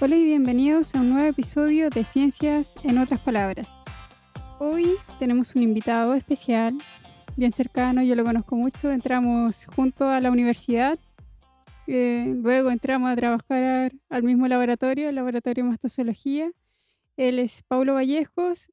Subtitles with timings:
[0.00, 3.78] Hola y bienvenidos a un nuevo episodio de Ciencias en otras palabras.
[4.58, 6.76] Hoy tenemos un invitado especial,
[7.36, 10.98] bien cercano, yo lo conozco mucho, entramos junto a la universidad,
[11.86, 16.50] eh, luego entramos a trabajar al mismo laboratorio, el laboratorio de mastozología.
[17.16, 18.72] Él es Paulo Vallejos,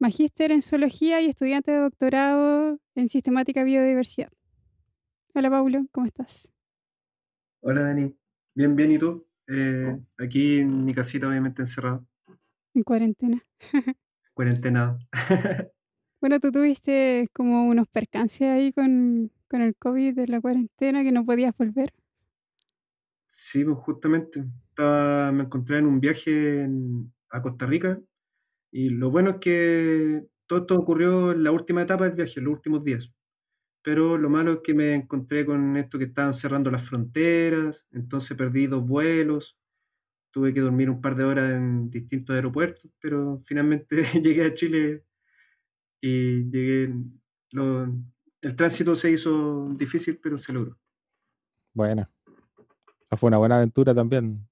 [0.00, 4.32] magíster en zoología y estudiante de doctorado en sistemática biodiversidad.
[5.34, 6.52] Hola Paulo, ¿cómo estás?
[7.60, 8.12] Hola Dani,
[8.54, 9.24] bien, bien, ¿y tú?
[9.48, 12.06] Eh, aquí en mi casita obviamente encerrado.
[12.74, 13.42] En cuarentena.
[14.34, 14.98] Cuarentenado.
[16.20, 21.12] bueno, tú tuviste como unos percances ahí con, con el COVID de la cuarentena que
[21.12, 21.92] no podías volver.
[23.26, 24.44] Sí, pues justamente.
[24.68, 26.68] Estaba, me encontré en un viaje
[27.30, 28.00] a Costa Rica
[28.70, 32.44] y lo bueno es que todo esto ocurrió en la última etapa del viaje, en
[32.44, 33.12] los últimos días.
[33.82, 38.36] Pero lo malo es que me encontré con esto que estaban cerrando las fronteras, entonces
[38.36, 39.58] perdí dos vuelos,
[40.30, 45.04] tuve que dormir un par de horas en distintos aeropuertos, pero finalmente llegué a Chile
[46.00, 46.94] y llegué.
[47.52, 50.78] el tránsito se hizo difícil, pero se logró.
[51.74, 52.08] Bueno,
[53.16, 54.48] fue una buena aventura también.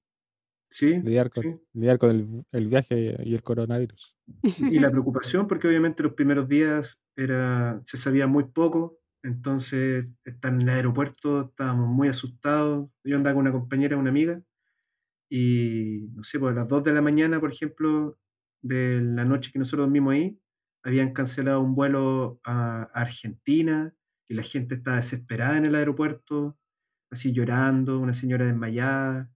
[0.68, 4.16] Sí, lidiar con, Lidiar con el, viaje y el coronavirus.
[4.42, 10.52] Y la preocupación, porque obviamente los primeros días era, se sabía muy poco, entonces estar
[10.52, 12.90] en el aeropuerto estábamos muy asustados.
[13.04, 14.42] Yo andaba con una compañera, una amiga,
[15.30, 18.18] y no sé, pues a las 2 de la mañana, por ejemplo,
[18.62, 20.40] de la noche que nosotros dormimos ahí,
[20.82, 23.94] habían cancelado un vuelo a Argentina
[24.28, 26.58] y la gente estaba desesperada en el aeropuerto,
[27.10, 29.30] así llorando, una señora desmayada.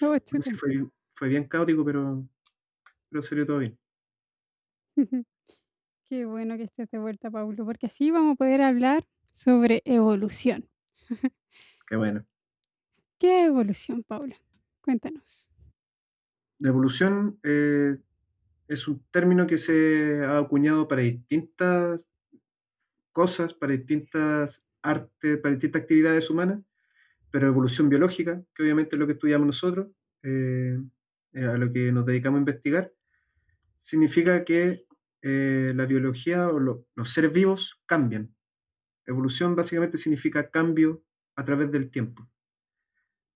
[0.00, 2.26] Oh, fue, fue, bien caótico, pero,
[3.10, 3.78] pero salió todo bien.
[6.10, 10.68] Qué bueno que estés de vuelta, Paulo, porque así vamos a poder hablar sobre evolución.
[11.88, 12.26] Qué bueno.
[13.16, 14.34] ¿Qué evolución, Paulo?
[14.80, 15.48] Cuéntanos.
[16.58, 17.96] La evolución eh,
[18.66, 22.04] es un término que se ha acuñado para distintas
[23.12, 26.58] cosas, para distintas artes, para distintas actividades humanas,
[27.30, 29.86] pero evolución biológica, que obviamente es lo que estudiamos nosotros,
[30.24, 30.76] eh,
[31.34, 32.92] a lo que nos dedicamos a investigar,
[33.78, 34.89] significa que
[35.22, 38.34] eh, la biología o los seres vivos cambian.
[39.06, 41.04] Evolución básicamente significa cambio
[41.36, 42.28] a través del tiempo.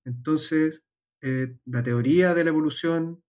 [0.04, 0.84] Entonces,
[1.22, 3.22] eh, la teoría de la evolución,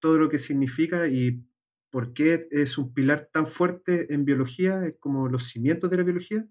[0.00, 1.44] todo lo que significa y
[1.90, 6.46] por qué es un pilar tan fuerte en biología, como los cimientos de la biología,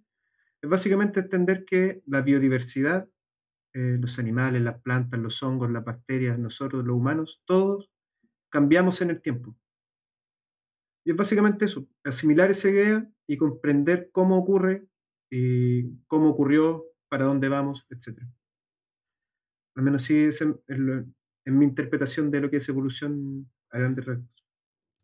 [0.62, 3.09] es básicamente entender que la biodiversidad
[3.75, 7.90] eh, los animales, las plantas, los hongos, las bacterias, nosotros, los humanos, todos
[8.50, 9.57] cambiamos en el tiempo.
[11.06, 14.88] Y es básicamente eso, asimilar esa idea y comprender cómo ocurre
[15.30, 18.19] y cómo ocurrió, para dónde vamos, etc.
[19.75, 21.16] Al menos sí es en,
[21.46, 24.46] mi interpretación de lo que es evolución a grandes rasgos.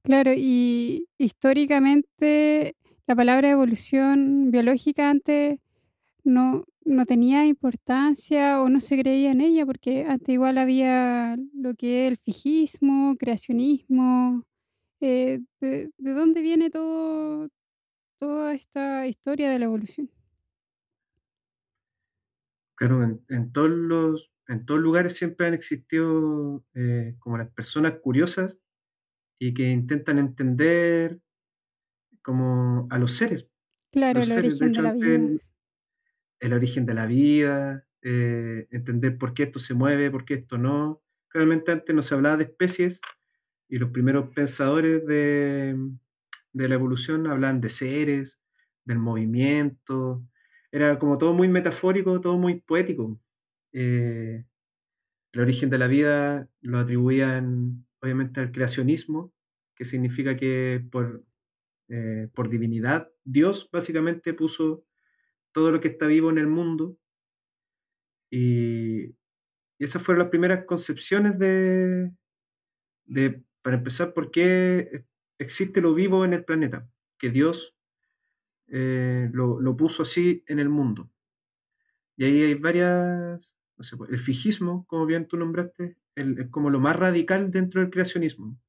[0.03, 5.59] Claro, y históricamente la palabra evolución biológica antes
[6.23, 11.75] no, no tenía importancia o no se creía en ella, porque antes igual había lo
[11.75, 14.45] que es el fijismo, creacionismo.
[15.01, 17.49] Eh, de, dónde viene todo,
[18.17, 20.11] toda esta historia de la evolución?
[22.75, 28.57] Claro, en, todos los, en todos lugares siempre han existido eh, como las personas curiosas
[29.37, 31.19] y que intentan entender
[32.21, 33.49] como a los seres.
[33.91, 35.39] Claro, el origen de, la vida
[36.39, 40.57] el origen de la vida, eh, entender por qué esto se mueve, por qué esto
[40.57, 41.01] no.
[41.31, 43.01] Realmente antes no se hablaba de especies
[43.69, 45.77] y los primeros pensadores de,
[46.53, 48.41] la evolución hablaban de seres,
[48.83, 50.23] del movimiento.
[50.71, 53.19] Era como todo muy metafórico, todo muy poético.
[53.71, 54.43] Eh,
[55.31, 59.31] el origen de la vida lo atribuían obviamente al creacionismo,
[59.75, 61.23] que significa que por,
[61.89, 64.83] eh, por divinidad Dios básicamente puso
[65.51, 66.97] todo lo que está vivo en el mundo.
[68.31, 69.15] Y,
[69.79, 72.11] esas fueron las primeras concepciones de,
[73.05, 75.05] de, para empezar, por qué
[75.37, 77.75] existe lo vivo en el planeta, que Dios
[78.67, 81.09] eh, lo, puso así en el mundo.
[82.15, 83.53] Y ahí hay varias,
[84.09, 88.59] el fijismo, como bien tú nombraste, es como lo más radical dentro del creacionismo,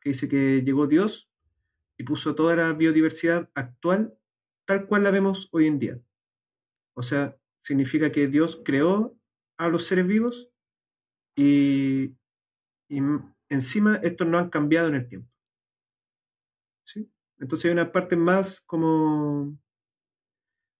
[0.00, 1.30] que dice que llegó Dios
[1.98, 4.16] y puso toda la biodiversidad actual
[4.64, 6.00] tal cual la vemos hoy en día.
[6.94, 9.16] O sea, significa que Dios creó
[9.56, 10.50] a los seres vivos
[11.36, 12.14] y,
[13.54, 15.30] encima estos no han cambiado en el tiempo.
[16.84, 17.10] ¿Sí?
[17.38, 19.58] Entonces hay una parte más como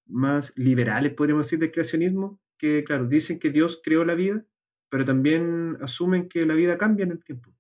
[0.07, 4.45] más liberales, podríamos decir, del creacionismo, que claro, dicen que Dios creó la vida,
[4.89, 7.53] pero también asumen que la vida cambia en el tiempo,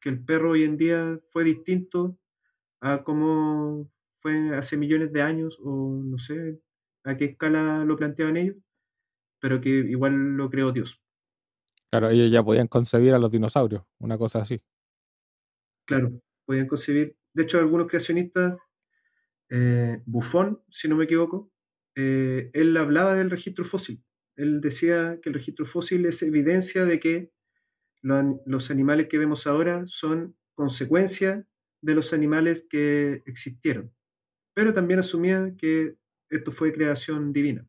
[0.00, 2.18] que el perro hoy en día fue distinto
[2.80, 6.60] a como fue hace millones de años, o no sé
[7.04, 8.56] a qué escala lo planteaban ellos,
[9.40, 11.02] pero que igual lo creó Dios.
[11.92, 14.60] Claro, ellos ya podían concebir a los dinosaurios, una cosa así.
[15.86, 17.16] Claro, podían concebir.
[17.34, 18.56] De hecho, algunos creacionistas,
[19.50, 21.52] eh, Buffon, si no me equivoco,
[21.96, 24.04] eh, él hablaba del registro fósil.
[24.36, 27.32] Él decía que el registro fósil es evidencia de que
[28.02, 31.46] lo- los animales que vemos ahora son consecuencia
[31.82, 33.94] de los animales que existieron.
[34.54, 35.96] Pero también asumía que
[36.30, 37.68] esto fue creación divina.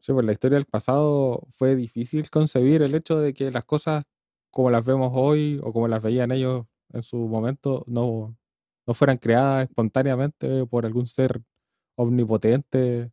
[0.00, 4.04] Sí, pues la historia del pasado fue difícil concebir el hecho de que las cosas
[4.50, 8.36] como las vemos hoy o como las veían ellos en su momento no,
[8.86, 11.42] no fueran creadas espontáneamente por algún ser
[11.96, 13.10] omnipotente.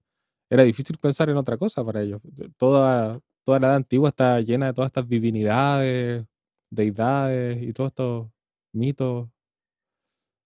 [0.50, 2.22] Era difícil pensar en otra cosa para ellos.
[2.58, 6.26] Toda, toda la edad antigua está llena de todas estas divinidades,
[6.70, 8.28] deidades y todos estos
[8.74, 9.28] mitos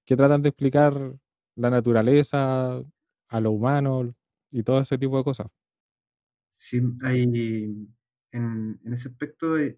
[0.06, 0.94] que tratan de explicar
[1.56, 2.82] la naturaleza,
[3.32, 4.14] a lo humano
[4.52, 5.48] y todo ese tipo de cosas.
[6.50, 9.78] Sí, hay, en, en ese aspecto hay,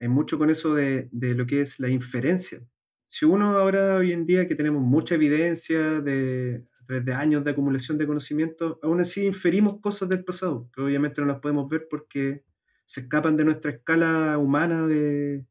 [0.00, 2.60] hay mucho con eso de, de lo que es la inferencia.
[3.08, 7.44] Si uno ahora, hoy en día, que tenemos mucha evidencia de, a través de años
[7.44, 11.68] de acumulación de conocimiento, aún así inferimos cosas del pasado, que obviamente no las podemos
[11.68, 12.44] ver porque
[12.84, 15.46] se escapan de nuestra escala humana de,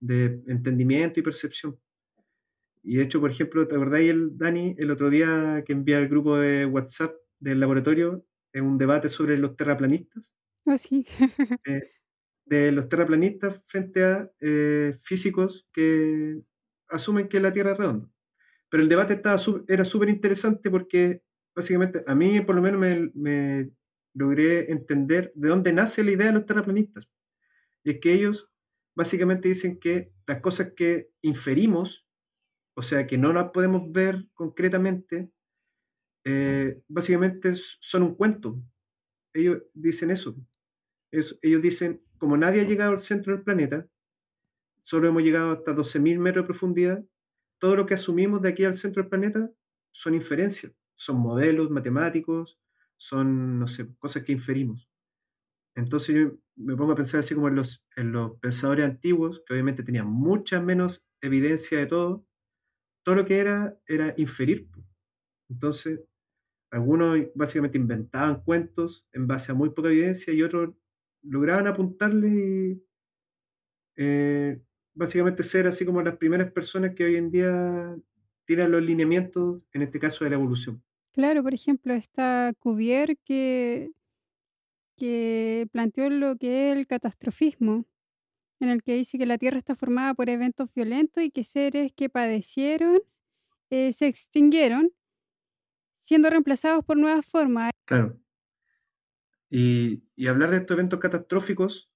[0.00, 1.78] de entendimiento y percepción.
[2.82, 6.08] Y de hecho, por ejemplo, ¿te acordáis, el, Dani, el otro día que envía al
[6.08, 10.32] grupo de WhatsApp del laboratorio en un debate sobre los terraplanistas?
[10.64, 11.06] Oh, sí.
[11.66, 11.92] eh,
[12.44, 16.40] de los terraplanistas frente a eh, físicos que
[16.88, 18.10] asumen que la Tierra es redonda.
[18.68, 21.22] Pero el debate estaba era súper interesante porque
[21.54, 23.70] básicamente a mí por lo menos me, me
[24.14, 27.08] logré entender de dónde nace la idea de los terraplanistas.
[27.84, 28.50] Y es que ellos
[28.94, 32.06] básicamente dicen que las cosas que inferimos,
[32.74, 35.30] o sea, que no las podemos ver concretamente,
[36.24, 38.62] eh, básicamente son un cuento.
[39.34, 40.36] Ellos dicen eso.
[41.12, 43.88] Es- ellos dicen, como nadie ha llegado al centro del planeta,
[44.82, 47.04] solo hemos llegado hasta 12.000 metros de profundidad,
[47.58, 49.50] todo lo que asumimos de aquí al centro del planeta
[49.92, 52.58] son inferencias, son modelos matemáticos,
[52.96, 54.88] son, no sé, cosas que inferimos.
[55.74, 59.54] Entonces yo me pongo a pensar así como en los, en los pensadores antiguos, que
[59.54, 62.26] obviamente tenían mucha menos evidencia de todo,
[63.04, 64.68] todo lo que era era inferir.
[65.50, 66.00] Entonces,
[66.72, 70.74] algunos básicamente inventaban cuentos en base a muy poca evidencia y otros
[71.22, 72.82] lograban apuntarle y
[73.96, 74.60] eh,
[74.94, 77.96] básicamente ser así como las primeras personas que hoy en día
[78.46, 80.82] tiran los lineamientos, en este caso de la evolución.
[81.12, 83.92] Claro, por ejemplo, está Cuvier que,
[84.96, 87.84] que planteó lo que es el catastrofismo,
[88.60, 91.92] en el que dice que la Tierra está formada por eventos violentos y que seres
[91.92, 93.00] que padecieron
[93.70, 94.92] eh, se extinguieron,
[96.02, 97.70] siendo reemplazados por nuevas formas.
[97.86, 98.20] Claro.
[99.50, 101.90] Y, hablar de estos eventos catastróficos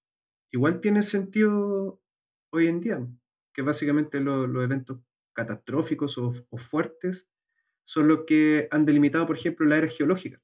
[0.52, 2.02] igual tiene sentido
[2.50, 3.06] hoy en día,
[3.54, 5.00] que básicamente lo- los eventos
[5.34, 7.28] catastróficos o, o fuertes
[7.84, 10.42] son los que han delimitado, por ejemplo, la era geológica.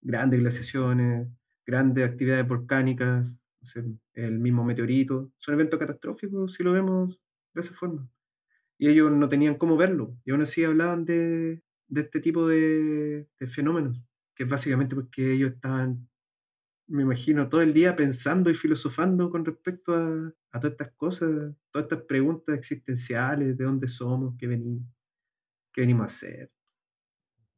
[0.00, 1.28] Grandes glaciaciones,
[1.66, 3.36] grandes actividades volcánicas,
[4.14, 7.20] el mismo meteorito, son eventos catastróficos si lo vemos
[7.54, 8.08] de esa forma.
[8.78, 13.28] Y ellos no tenían cómo verlo, y aún así hablaban de, de este tipo de,
[13.38, 14.02] de fenómenos,
[14.34, 16.08] que es básicamente porque ellos estaban,
[16.88, 21.54] me imagino, todo el día pensando y filosofando con respecto a, a todas estas cosas,
[21.70, 24.82] todas estas preguntas existenciales, de dónde somos, qué venimos,
[25.72, 26.52] qué venimos a hacer.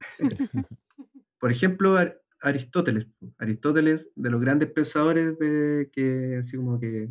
[1.39, 3.09] Por ejemplo, Ar- Aristóteles.
[3.39, 7.11] Aristóteles, de los grandes pensadores de que así como que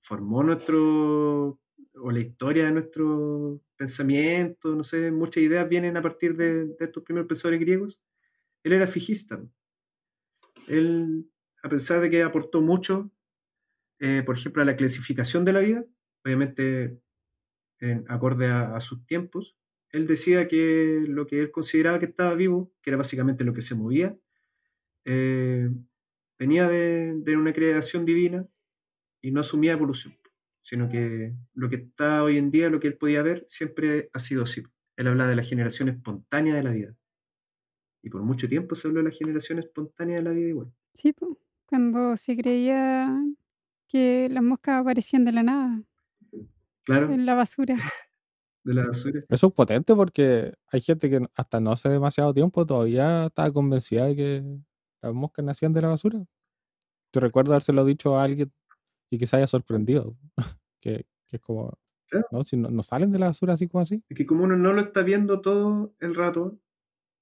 [0.00, 1.60] formó nuestro
[2.02, 6.76] o la historia de nuestro pensamiento, no sé, muchas ideas vienen a partir de, de
[6.80, 8.00] estos primeros pensadores griegos.
[8.62, 9.42] Él era fijista.
[10.68, 11.30] Él,
[11.62, 13.10] a pesar de que aportó mucho,
[13.98, 15.84] eh, por ejemplo, a la clasificación de la vida,
[16.24, 17.00] obviamente
[17.80, 19.56] en acorde a, a sus tiempos,
[19.90, 23.62] él decía que lo que él consideraba que estaba vivo, que era básicamente lo que
[23.62, 24.16] se movía,
[25.04, 25.68] eh,
[26.38, 28.46] venía de, de una creación divina
[29.20, 30.16] y no asumía evolución,
[30.62, 34.18] sino que lo que está hoy en día, lo que él podía ver, siempre ha
[34.18, 34.62] sido así.
[34.96, 36.94] Él habla de la generación espontánea de la vida.
[38.02, 40.72] Y por mucho tiempo se habló de la generación espontánea de la vida igual.
[40.94, 41.14] Sí,
[41.66, 43.14] cuando se creía
[43.88, 45.82] que las moscas aparecían de la nada,
[46.84, 47.74] Claro, en la basura.
[48.64, 49.20] de la basura.
[49.28, 54.06] Eso es potente porque hay gente que hasta no hace demasiado tiempo todavía estaba convencida
[54.06, 54.44] de que
[55.02, 56.24] las moscas nacían de la basura.
[57.12, 58.52] Yo recuerdo habérselo dicho a alguien
[59.10, 60.16] y que se haya sorprendido.
[60.80, 61.78] que, que es como,
[62.10, 62.26] Claro.
[62.32, 62.44] ¿no?
[62.44, 64.02] Si no, no salen de la basura así como así.
[64.08, 66.58] Es que como uno no lo está viendo todo el rato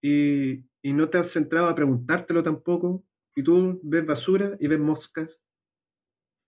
[0.03, 3.05] y, y no te has centrado a preguntártelo tampoco,
[3.35, 5.41] y tú ves basura y ves moscas,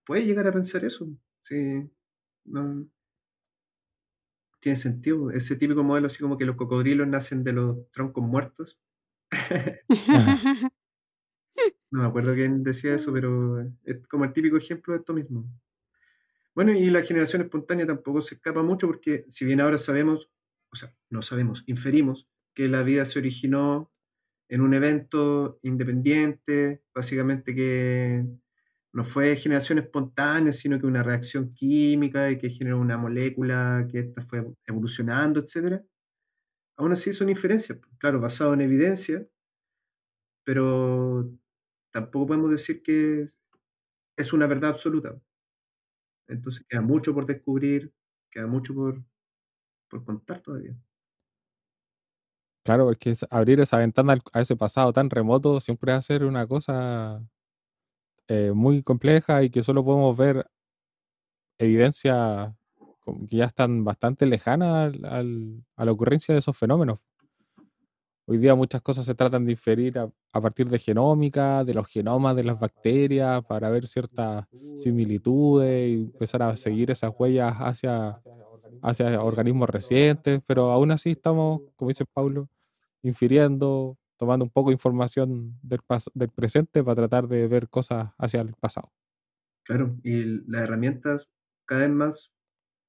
[0.06, 1.08] puedes llegar a pensar eso.
[1.42, 1.88] Sí,
[2.44, 2.88] no,
[4.60, 5.30] tiene sentido.
[5.30, 8.80] Ese típico modelo así como que los cocodrilos nacen de los troncos muertos.
[11.90, 15.44] No me acuerdo quién decía eso, pero es como el típico ejemplo de esto mismo.
[16.54, 20.30] Bueno, y la generación espontánea tampoco se escapa mucho porque si bien ahora sabemos,
[20.72, 23.90] o sea, no sabemos, inferimos que la vida se originó
[24.48, 28.24] en un evento independiente, básicamente que
[28.92, 34.00] no fue generación espontánea, sino que una reacción química y que generó una molécula que
[34.00, 35.82] esta fue evolucionando, etc.
[36.76, 39.24] Aún así son inferencias, claro, basado en evidencia,
[40.44, 41.30] pero
[41.92, 43.38] tampoco podemos decir que es-
[44.16, 45.20] es una verdad absoluta.
[46.28, 47.92] Entonces queda mucho por descubrir,
[48.30, 49.04] queda mucho por,
[49.90, 50.76] por contar todavía.
[52.64, 56.46] Claro, porque abrir esa ventana a ese pasado tan remoto siempre va a ser una
[56.46, 57.22] cosa
[58.28, 60.46] eh, muy compleja y que solo podemos ver
[61.58, 62.52] evidencias
[63.00, 66.98] como que ya están bastante lejanas al- al- a la ocurrencia de esos fenómenos.
[68.30, 70.08] Hoy día muchas cosas se tratan de inferir a,
[70.40, 74.46] partir de genómica, de los genomas de las bacterias, para ver ciertas
[74.76, 78.22] similitudes y empezar a seguir esas huellas hacia,
[78.82, 82.48] hacia organismos recientes, pero aún así estamos, como dice Paulo,
[83.02, 88.54] infiriendo, tomando un poco de información del presente para tratar de ver cosas hacia el
[88.54, 88.92] pasado.
[89.64, 91.28] Claro, y las herramientas
[91.64, 92.32] cada vez más,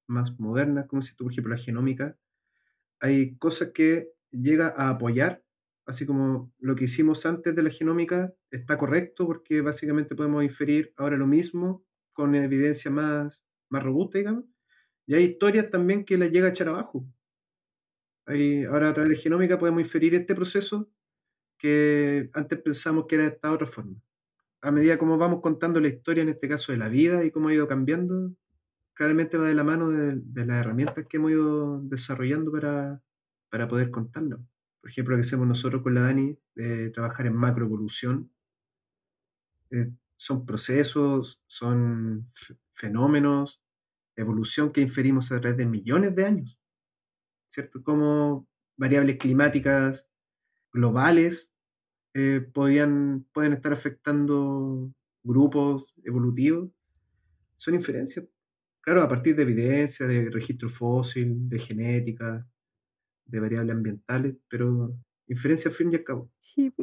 [0.05, 2.15] más modernas, como si tú, por ejemplo, la genómica,
[2.99, 5.43] hay cosas que llega a apoyar,
[5.85, 10.93] así como lo que hicimos antes de la genómica está correcto porque básicamente podemos inferir
[10.97, 14.45] ahora lo mismo con evidencia más, más robusta, digamos,
[15.05, 17.05] y hay historias también que las llega a echar abajo.
[18.25, 20.89] Hay, ahora a través de genómica podemos inferir este proceso
[21.57, 24.01] que antes pensamos que era de esta otra forma.
[24.61, 27.49] A medida como vamos contando la historia, en este caso de la vida y cómo
[27.49, 28.33] ha ido cambiando,
[28.93, 33.01] claramente va de la mano de, de las herramientas que hemos ido desarrollando para,
[33.51, 34.39] para poder contarlo.
[34.79, 38.31] Por ejemplo, lo que hacemos nosotros con la Dani, de trabajar en macroevolución.
[39.69, 42.27] Eh, son procesos, son
[42.71, 43.61] fenómenos,
[44.15, 46.59] evolución que inferimos a través de millones de años,
[47.49, 47.83] ¿cierto?
[47.83, 50.09] Como variables climáticas
[50.73, 51.51] globales
[52.13, 54.93] eh, pueden estar afectando
[55.23, 56.69] grupos evolutivos.
[57.57, 58.25] Son inferencias,
[58.81, 62.47] claro, a partir de evidencia, de registro fósil, de genética,
[63.31, 64.95] de variables ambientales, pero
[65.27, 66.31] inferencia al fin y al cabo.
[66.39, 66.73] Sí.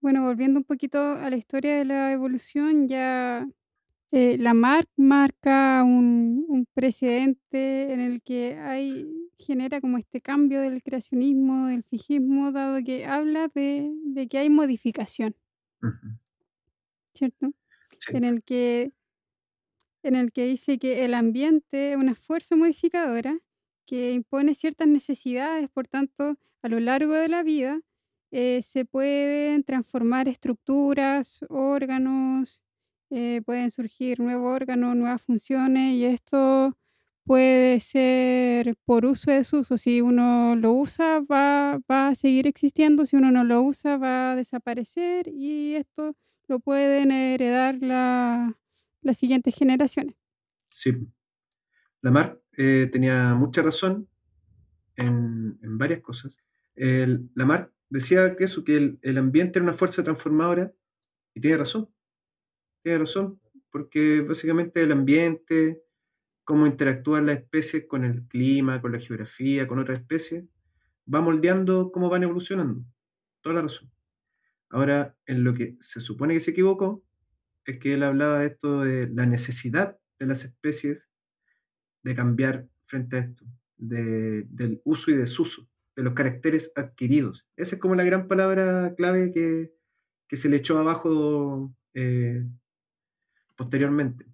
[0.00, 3.48] Bueno, volviendo un poquito a la historia de la evolución, ya
[4.12, 9.06] eh, Lamarck marca un, un precedente en el que hay,
[9.38, 14.50] genera como este cambio del creacionismo, del fijismo, dado que habla de, de que hay
[14.50, 15.36] modificación.
[17.14, 17.52] ¿cierto?
[17.98, 18.92] Sí, En el que
[20.02, 23.38] en el que dice que el ambiente es una fuerza modificadora
[23.86, 27.80] que impone ciertas necesidades, por tanto, a lo largo de la vida
[28.30, 32.64] eh, se pueden transformar estructuras, órganos,
[33.10, 36.76] eh, pueden surgir nuevos órganos, nuevas funciones y esto
[37.24, 39.78] puede ser por uso y desuso.
[39.78, 44.32] Si uno lo usa va, va a seguir existiendo, si uno no lo usa va
[44.32, 46.16] a desaparecer y esto
[46.48, 48.58] lo pueden heredar la-
[49.02, 50.16] las siguientes generaciones.
[50.70, 50.92] sí.
[52.02, 54.08] Lamarck eh, tenía mucha razón
[54.96, 56.36] en, varias cosas.
[56.74, 60.72] El, Lamarck decía que el, el ambiente era una fuerza transformadora,
[61.34, 61.88] y tiene razón,
[62.82, 65.82] tiene razón, porque básicamente el ambiente,
[66.44, 70.44] cómo interactúan las especies con el clima, con la geografía, con otras especies,
[71.12, 72.84] va moldeando cómo van evolucionando.
[73.40, 73.90] Toda la razón.
[74.70, 77.02] Ahora, en lo que se supone que se equivocó,
[77.64, 81.08] es que él hablaba de esto de la necesidad de las especies
[82.04, 83.46] de cambiar frente a esto,
[83.78, 87.48] de- del uso y desuso, de los caracteres adquiridos.
[87.56, 89.72] Esa es como la gran palabra clave que,
[90.28, 92.44] que se le echó abajo eh,
[93.56, 94.26] posteriormente.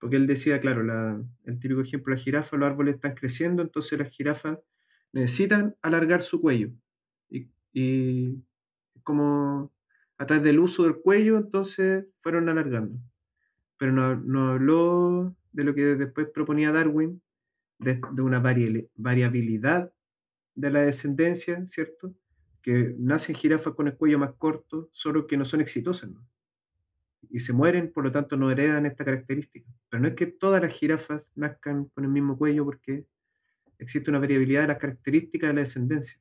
[0.00, 3.98] Porque él decía, claro, la- el típico ejemplo, la jirafa, los árboles están creciendo, entonces
[3.98, 4.58] las jirafas
[5.12, 6.70] necesitan alargar su cuello.
[7.30, 8.44] Y, y
[9.04, 9.72] como
[10.18, 13.00] a través del uso del cuello, entonces fueron alargando.
[13.78, 17.22] Pero no, no habló de lo que después proponía Darwin,
[17.78, 19.92] de, una vari- variabilidad
[20.54, 22.14] de la descendencia, ¿cierto?
[22.62, 26.26] Que nacen jirafas con el cuello más corto, solo que no son exitosas, ¿no?
[27.30, 29.68] y se mueren, por lo tanto no heredan esta característica.
[29.88, 33.06] Pero no es que todas las jirafas nazcan con el mismo cuello porque
[33.78, 36.20] existe una variabilidad de las características de la descendencia.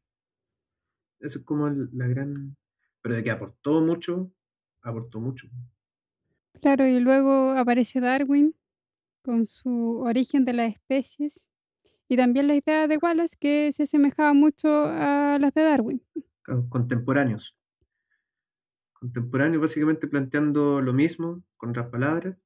[1.20, 2.58] Eso es como la gran...
[3.02, 4.32] Pero de que aportó mucho,
[4.82, 5.48] aportó mucho.
[6.62, 8.56] Claro, y luego aparece Darwin
[9.28, 11.52] con su origen de las especies
[12.08, 16.02] y también la idea de Wallace que se asemejaba mucho a las de Darwin.
[16.70, 17.54] contemporáneos.
[18.94, 22.38] Contemporáneos básicamente planteando lo mismo con otras palabras,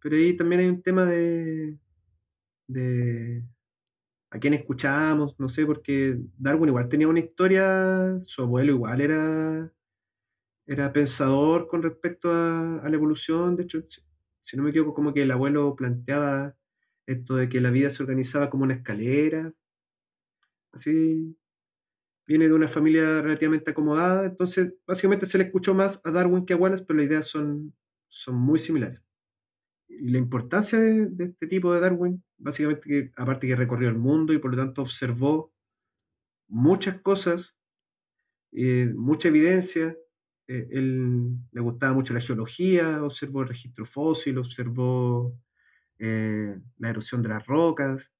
[0.00, 1.76] pero ahí también hay un tema de,
[2.68, 3.42] de
[4.30, 9.72] a quién escuchamos, no sé, porque Darwin igual tenía una historia, su abuelo igual era,
[10.66, 13.82] era pensador con respecto a, a la evolución, de hecho,
[14.46, 16.56] si no me equivoco, como que el abuelo planteaba
[17.04, 19.52] esto de que la vida se organizaba como una escalera,
[20.72, 21.36] así,
[22.26, 26.54] viene de una familia relativamente acomodada, entonces básicamente se le escuchó más a Darwin que
[26.54, 27.74] a Wallace, pero las ideas son,
[28.08, 29.00] son muy similares.
[29.88, 34.32] Y la importancia de, este tipo de Darwin, básicamente que aparte que recorrió el mundo
[34.32, 35.52] y por lo tanto observó
[36.46, 37.56] muchas cosas,
[38.52, 39.96] eh, mucha evidencia,
[40.48, 45.36] eh, él le gustaba mucho la geología, observó el registro fósil, observó
[45.98, 48.12] eh, la erosión de las rocas,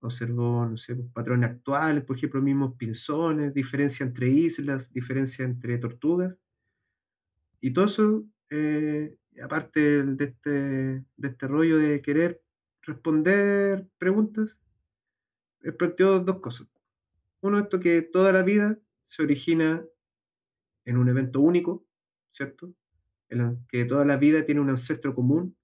[0.00, 5.78] observó, no sé, pues, patrones actuales, por ejemplo, mismos pinzones, diferencia entre islas, diferencia entre
[5.78, 6.36] tortugas.
[7.60, 12.42] Y todo eso, eh, aparte de este, de este rollo de querer
[12.82, 14.58] responder preguntas,
[15.78, 16.68] planteó dos cosas.
[17.40, 19.84] Uno, esto que toda la vida se origina
[20.84, 21.84] en un evento único,
[22.32, 22.74] ¿cierto?
[23.68, 25.56] Que toda la vida tiene un ancestro común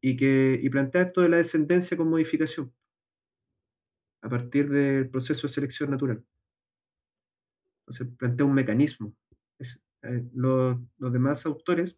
[0.00, 2.72] y que y plantea esto de la descendencia con modificación
[4.20, 6.24] a partir del proceso de selección natural.
[7.80, 9.14] Entonces plantea un mecanismo.
[10.02, 11.96] Eh, los, los, demás autores,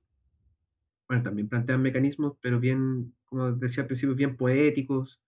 [1.07, 5.21] bueno, también plantean mecanismos, pero bien, como decía al principio, bien poéticos,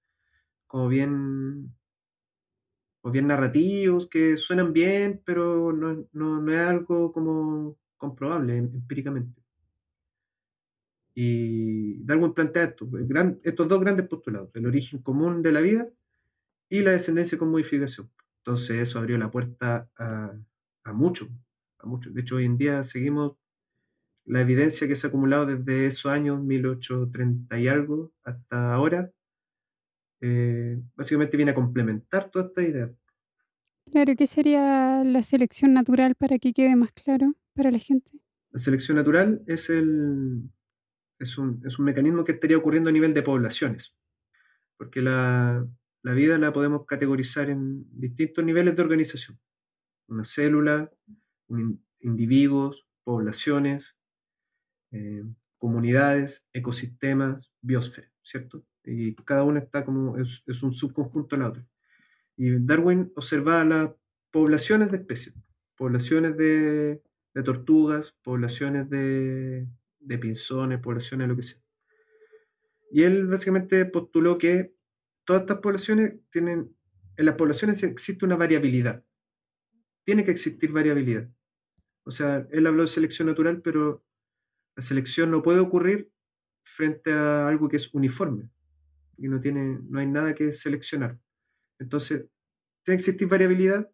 [0.66, 1.74] como bien,
[3.02, 9.42] o bien narrativos, que suenan bien, pero no, no, no es algo como comprobable empíricamente.
[11.14, 12.88] Y Darwin plantea esto,
[13.42, 15.88] estos dos grandes postulados, el origen común de la vida
[16.70, 18.10] y la descendencia con modificación.
[18.38, 20.34] Entonces eso abrió la puerta a,
[20.84, 21.28] a mucho,
[21.78, 22.10] a mucho.
[22.10, 23.36] De hecho, hoy en día seguimos
[24.24, 29.12] la evidencia que se ha acumulado desde esos años, 1830 y algo, hasta ahora,
[30.22, 32.90] eh, básicamente viene a complementar toda esta idea.
[33.90, 38.12] Claro, ¿qué sería la selección natural para que quede más claro para la gente?
[38.50, 40.48] La selección natural es el,
[41.18, 43.96] es un, mecanismo que estaría ocurriendo a nivel de poblaciones,
[44.76, 45.66] porque la,
[46.04, 49.40] vida la podemos categorizar en distintos niveles de organización.
[50.06, 50.90] Una célula,
[52.00, 53.96] individuos, poblaciones,
[54.92, 55.24] eh,
[55.58, 58.64] comunidades, ecosistemas, biosfera, ¿cierto?
[58.84, 61.66] Y cada una está como, es, un subconjunto de la otra.
[62.36, 63.90] Y Darwin observaba las
[64.30, 65.34] poblaciones de especies,
[65.76, 67.02] poblaciones de
[67.44, 69.68] tortugas, poblaciones de,
[70.02, 71.58] de pinzones, poblaciones, lo que sea.
[72.90, 74.74] Y él básicamente postuló que
[75.24, 76.76] todas estas poblaciones tienen,
[77.16, 79.04] en las poblaciones existe una variabilidad.
[80.04, 81.30] Tiene que existir variabilidad.
[82.04, 84.04] O sea, él habló de selección natural, pero
[84.76, 86.12] la selección no puede ocurrir
[86.64, 88.50] frente a algo que es uniforme
[89.22, 91.16] y no, tiene, no hay nada que seleccionar.
[91.78, 92.26] Entonces,
[92.82, 93.88] tiene que existir variabilidad,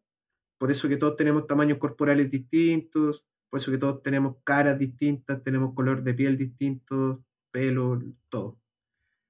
[0.56, 5.42] por eso que todos tenemos tamaños corporales distintos, por eso que todos tenemos caras distintas,
[5.42, 8.58] tenemos color de piel distinto, pelo, todo.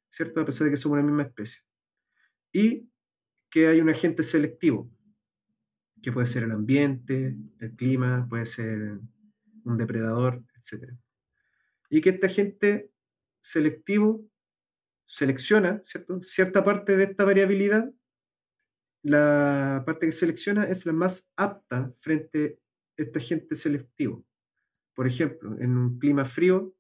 [0.09, 0.41] ¿Cierto?
[0.41, 1.63] A pesar de que somos la misma especie.
[2.53, 2.89] Y
[3.51, 4.89] que hay un agente selectivo,
[6.01, 9.01] que puede ser el ambiente, el clima, puede ser
[9.65, 10.93] un depredador, etc.
[11.91, 12.93] Y que este agente
[13.41, 14.25] selectivo
[15.09, 16.23] selecciona ¿cierto?
[16.23, 17.91] cierta parte de esta variabilidad.
[19.03, 22.61] La parte que selecciona es la más apta frente
[22.97, 24.25] este agente selectivo.
[24.95, 26.75] Por ejemplo, en un clima frío,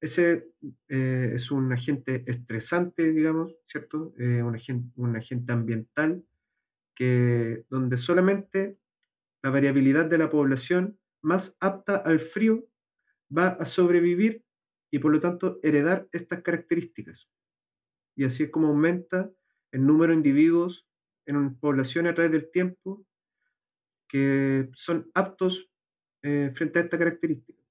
[0.00, 0.50] ese
[0.88, 4.12] eh, es un agente estresante, digamos, ¿cierto?
[4.18, 6.24] Eh, un, agente, un agente ambiental
[6.94, 8.78] que, donde solamente
[9.42, 12.68] la variabilidad de la población más apta al frío
[13.36, 14.44] va a sobrevivir
[14.90, 17.28] y por lo tanto heredar estas características.
[18.18, 19.30] Y así es como aumenta
[19.70, 20.88] el número de individuos
[21.24, 23.06] en una población a través del tiempo
[24.08, 25.70] que son aptos
[26.22, 27.62] eh, frente a esta característica.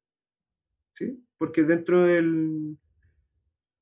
[0.94, 1.22] ¿sí?
[1.38, 2.78] Porque dentro del,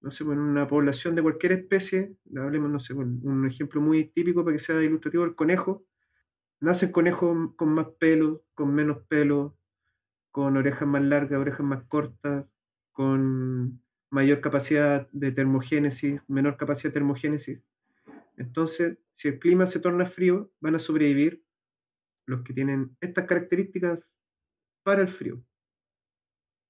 [0.01, 4.43] no sé, bueno, una población de cualquier especie, hablemos, no sé, un ejemplo muy típico
[4.43, 5.86] para que sea ilustrativo, el conejo,
[6.62, 9.56] nacen conejos con más pelo, con menos pelo,
[10.32, 12.47] con orejas más largas, orejas más cortas,
[12.91, 13.85] con
[14.15, 17.60] mayor capacidad de termogénesis, menor capacidad de termogénesis.
[18.38, 21.43] Entonces, si el clima se torna frío, van a sobrevivir
[22.25, 24.01] los que tienen estas características
[24.84, 25.43] para el frío.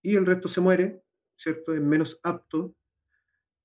[0.01, 1.03] Y el resto se muere,
[1.37, 1.75] ¿cierto?
[1.75, 2.75] Es menos apto.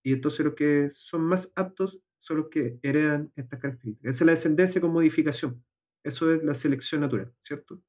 [0.03, 4.15] Y entonces los que son más aptos son los que heredan estas características.
[4.15, 5.65] Esa es la descendencia con modificación.
[6.05, 7.83] Eso es la selección natural, ¿cierto?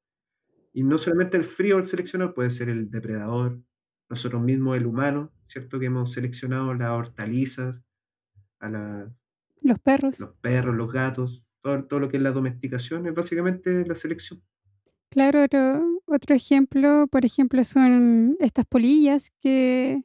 [0.72, 3.60] Y no solamente el frío el seleccionador, puede ser el depredador,
[4.12, 5.78] nosotros mismos, el humano, ¿cierto?
[5.78, 7.82] Que hemos seleccionado las hortalizas,
[8.60, 8.68] a
[9.62, 10.20] los perros.
[10.20, 14.42] Los perros, los gatos, todo, todo lo que es la domesticación es básicamente la selección.
[15.08, 15.44] Claro,
[16.04, 20.04] otro, ejemplo, por ejemplo, son estas polillas que,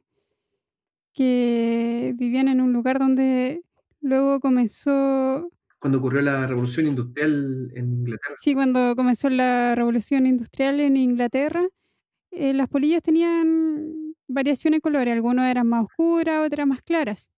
[1.12, 3.62] que vivían en un lugar donde
[4.00, 5.50] luego comenzó...
[5.78, 8.36] Cuando ocurrió la revolución industrial en Inglaterra.
[8.38, 11.68] Sí, cuando comenzó la revolución industrial en Inglaterra,
[12.30, 17.30] eh, las polillas tenían variación en colores, algunas eran más oscuras, otras más claras.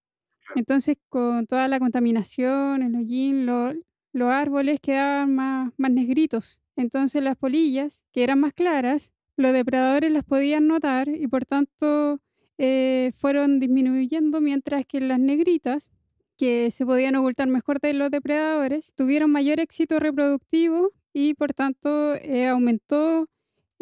[0.56, 6.60] Entonces, con toda la contaminación, el hollín, los árboles quedaban más, más negritos.
[6.76, 12.20] Entonces, las polillas, que eran más claras, los depredadores las podían notar y por tanto
[12.58, 15.90] eh, fueron disminuyendo, mientras que las negritas,
[16.36, 22.14] que se podían ocultar mejor de los depredadores, tuvieron mayor éxito reproductivo y por tanto
[22.14, 23.28] eh, aumentó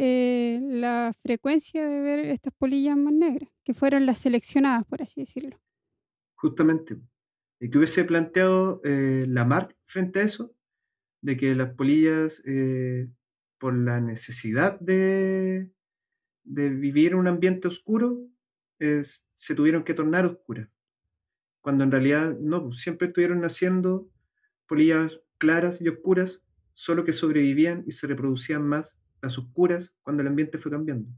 [0.01, 5.23] eh, la frecuencia de ver estas polillas más negras, que fueron las seleccionadas, por así
[5.23, 5.61] decirlo.
[6.37, 6.99] Justamente.
[7.59, 10.55] Y que hubiese planteado eh, la Lamarck frente a eso,
[11.21, 13.09] de que las polillas, eh,
[13.59, 15.73] por la necesidad de,
[16.45, 18.25] de, vivir en un ambiente oscuro,
[18.79, 20.69] se tuvieron que tornar oscuras.
[21.61, 24.09] Cuando en realidad no, pues, siempre estuvieron naciendo
[24.69, 26.41] polillas claras y oscuras,
[26.75, 31.09] solo que sobrevivían y se reproducían más las oscuras cuando el ambiente fue cambiando.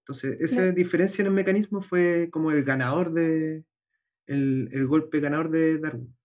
[0.00, 3.64] Entonces, esa diferencia en el mecanismo fue como el ganador de,
[4.26, 6.16] el, golpe ganador de Darwin.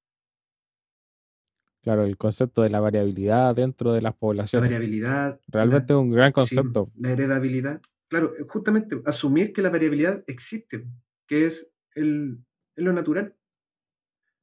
[1.82, 4.70] Claro, el concepto de la variabilidad dentro de las poblaciones.
[4.70, 5.42] La variabilidad.
[5.48, 6.92] Realmente es un gran concepto.
[6.96, 7.82] la heredabilidad.
[8.08, 10.86] Claro, eh, justamente asumir que la variabilidad existe,
[11.28, 12.40] que es, el,
[12.76, 13.36] es lo natural.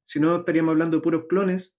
[0.05, 1.75] Si no, estaríamos hablando de puros clones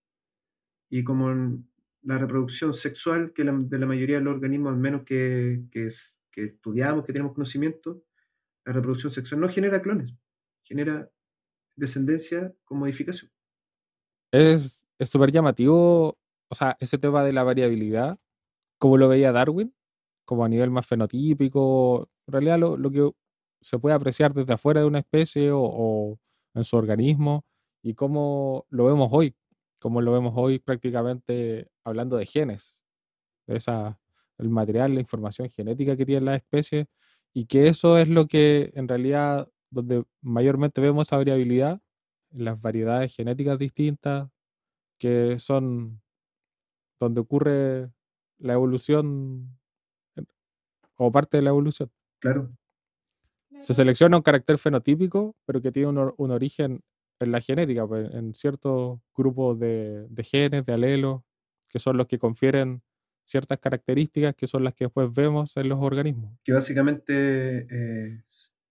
[0.89, 1.63] y como
[2.03, 5.89] la reproducción sexual que de la mayoría de los organismos, al menos que, que,
[6.31, 8.03] que estudiamos, que tenemos conocimiento,
[8.65, 10.13] la reproducción sexual no genera clones,
[10.63, 11.09] genera
[11.75, 13.31] descendencia con modificación.
[14.31, 16.17] Es súper llamativo,
[16.49, 18.17] o sea, ese tema de la variabilidad,
[18.79, 19.73] como lo veía Darwin,
[20.25, 23.11] como a nivel más fenotípico, en realidad lo, lo que
[23.61, 26.19] se puede apreciar desde afuera de una especie o, o
[26.55, 27.45] en su organismo
[27.83, 29.35] y cómo lo vemos hoy,
[29.79, 32.81] como lo vemos hoy prácticamente hablando de genes,
[33.47, 33.99] de esa,
[34.37, 36.87] el material, la información genética que tienen las especies,
[37.33, 41.81] y que eso es lo que en realidad, donde mayormente vemos esa variabilidad,
[42.31, 44.29] las variedades genéticas distintas,
[44.97, 46.01] que son
[46.99, 47.91] donde ocurre
[48.37, 49.57] la evolución
[50.95, 51.91] o parte de la evolución.
[52.19, 52.51] Claro.
[53.59, 56.83] Se selecciona un carácter fenotípico, pero que tiene un, un origen
[57.21, 61.21] en la genética, pues, en ciertos grupos de, genes, de alelos,
[61.71, 62.83] que son los que confieren
[63.23, 66.37] ciertas características que son las que después vemos en los organismos.
[66.43, 68.23] Que básicamente eh,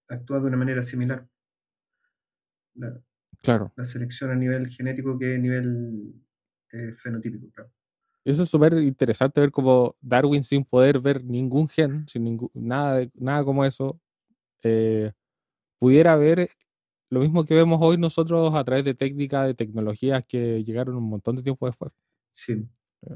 [0.08, 1.26] actúa de una manera similar.
[2.74, 3.00] La,
[3.40, 3.72] claro.
[3.76, 6.14] La selección a nivel genético que a nivel
[6.72, 7.72] eh, fenotípico, claro.
[8.22, 13.06] Eso es súper interesante ver cómo Darwin sin poder ver ningún gen, sin ningún, nada,
[13.14, 13.98] nada como eso,
[14.62, 15.12] eh,
[15.78, 16.48] pudiera ver
[17.08, 21.08] lo mismo que vemos hoy nosotros a través de técnicas, de tecnologías que llegaron un
[21.08, 21.92] montón de tiempo después.
[22.30, 22.68] Sí.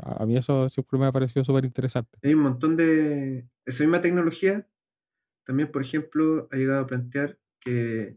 [0.03, 2.19] A, mí eso siempre me ha parecido súper interesante.
[2.23, 3.47] Hay un montón de...
[3.67, 4.67] Esa misma tecnología
[5.45, 8.17] también, por ejemplo, ha llegado a plantear que,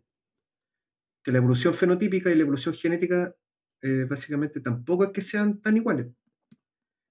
[1.23, 3.35] que la evolución fenotípica y la evolución genética
[3.81, 6.07] eh, básicamente tampoco es que sean tan iguales.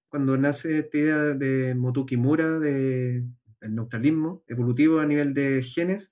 [0.09, 3.25] Cuando nace esta idea de Motu Mura, de,
[3.61, 6.11] del neutralismo evolutivo a nivel de genes,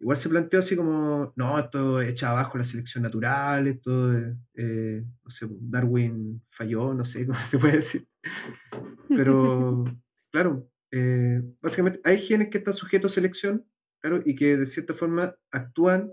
[0.00, 4.12] igual se planteó así como, no, esto echa abajo la selección natural, esto,
[4.54, 8.06] eh, no sé, Darwin falló, no sé cómo se puede decir.
[9.08, 9.84] Pero,
[10.32, 13.66] claro, eh, básicamente hay genes que están sujetos a selección,
[14.00, 16.10] claro, y que de cierta forma actúan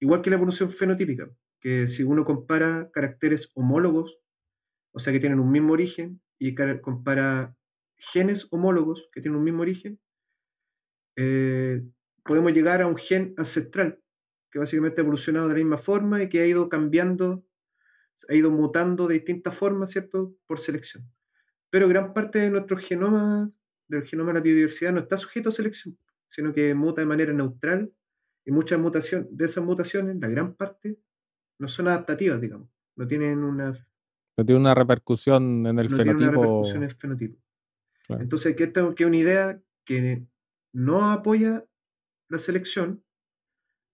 [0.00, 1.30] igual que la evolución fenotípica,
[1.60, 4.18] que si uno compara caracteres homólogos,
[4.92, 7.56] o sea, que tienen un mismo origen, y compara
[7.96, 9.98] genes homólogos que tienen un mismo origen,
[11.16, 11.82] eh,
[12.24, 14.00] podemos llegar a un gen ancestral,
[14.50, 17.44] que básicamente ha evolucionado de la misma forma y que ha ido cambiando,
[18.28, 20.34] ha ido mutando de distintas formas, ¿cierto?
[20.46, 21.08] Por selección.
[21.70, 23.50] Pero gran parte de nuestro genoma
[23.88, 25.98] del genoma de la biodiversidad no está sujeto a selección,
[26.30, 27.90] sino que muta de manera neutral
[28.44, 30.98] y muchas mutaciones, de esas mutaciones, la gran parte,
[31.58, 33.72] no son adaptativas, digamos, no tienen una...
[34.36, 36.18] No tiene una repercusión en el no fenotipo.
[36.18, 37.38] Tiene una repercusión en el fenotipo.
[38.06, 38.22] Claro.
[38.22, 40.26] Entonces, aquí tengo que una idea que
[40.72, 41.64] no apoya
[42.28, 43.04] la selección,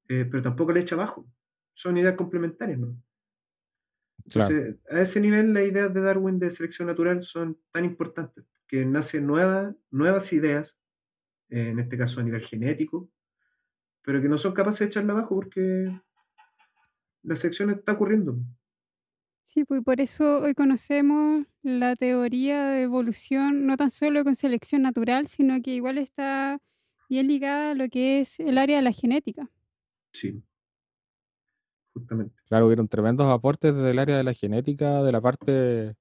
[0.09, 1.27] eh, pero tampoco le echa abajo.
[1.75, 2.97] Son ideas complementarias, ¿no?
[4.29, 4.55] Claro.
[4.55, 8.85] Entonces, a ese nivel, las ideas de Darwin de selección natural son tan importantes, que
[8.85, 10.79] nacen nuevas, nuevas ideas,
[11.49, 13.11] eh, en este caso a nivel genético,
[14.03, 16.01] pero que no son capaces de echarla abajo porque
[17.23, 18.39] la selección está ocurriendo.
[19.45, 24.83] Sí, pues por eso hoy conocemos la teoría de evolución, no tan solo con selección
[24.83, 26.61] natural, sino que igual está
[27.11, 29.51] bien ligada a lo que es el área de la genética.
[30.13, 30.43] Sí,
[31.95, 32.35] justamente.
[32.47, 35.95] Claro, hubieron tremendos aportes desde el área de la genética, de la parte,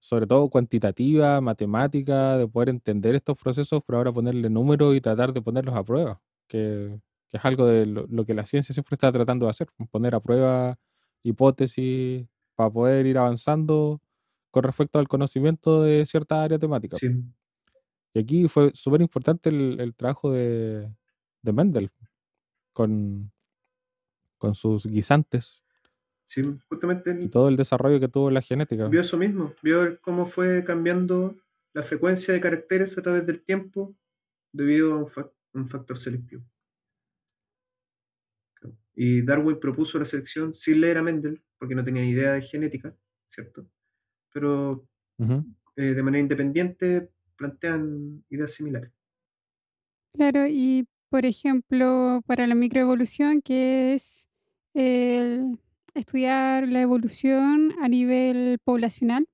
[0.00, 5.32] sobre todo cuantitativa, matemática, de poder entender estos procesos, pero ahora ponerle números y tratar
[5.32, 8.96] de ponerlos a prueba, que, que es algo de lo, lo que la ciencia siempre
[8.96, 10.76] está tratando de hacer, poner a prueba
[11.24, 14.00] hipótesis para poder ir avanzando
[14.50, 16.98] con respecto al conocimiento de cierta área temática.
[16.98, 17.08] Sí,
[18.14, 20.88] Y aquí fue súper importante el, el trabajo de,
[21.42, 21.90] de Mendel
[22.72, 23.32] con,
[24.38, 25.64] con sus guisantes
[26.24, 28.88] sí, justamente y todo el desarrollo que tuvo la genética.
[28.88, 31.36] vio eso mismo, vio cómo fue cambiando
[31.72, 33.96] la frecuencia de caracteres a través del tiempo
[34.52, 36.44] debido a un, fac- un factor selectivo.
[38.94, 42.96] Y Darwin propuso la selección sin leer a Mendel, porque no tenía idea de genética,
[43.28, 43.66] ¿cierto?
[44.32, 44.86] Pero
[45.76, 48.90] eh, de manera independiente plantean ideas similares.
[50.12, 54.28] Claro, y por ejemplo, para la microevolución, que es
[54.72, 55.58] el
[55.94, 59.28] estudiar la evolución a nivel poblacional,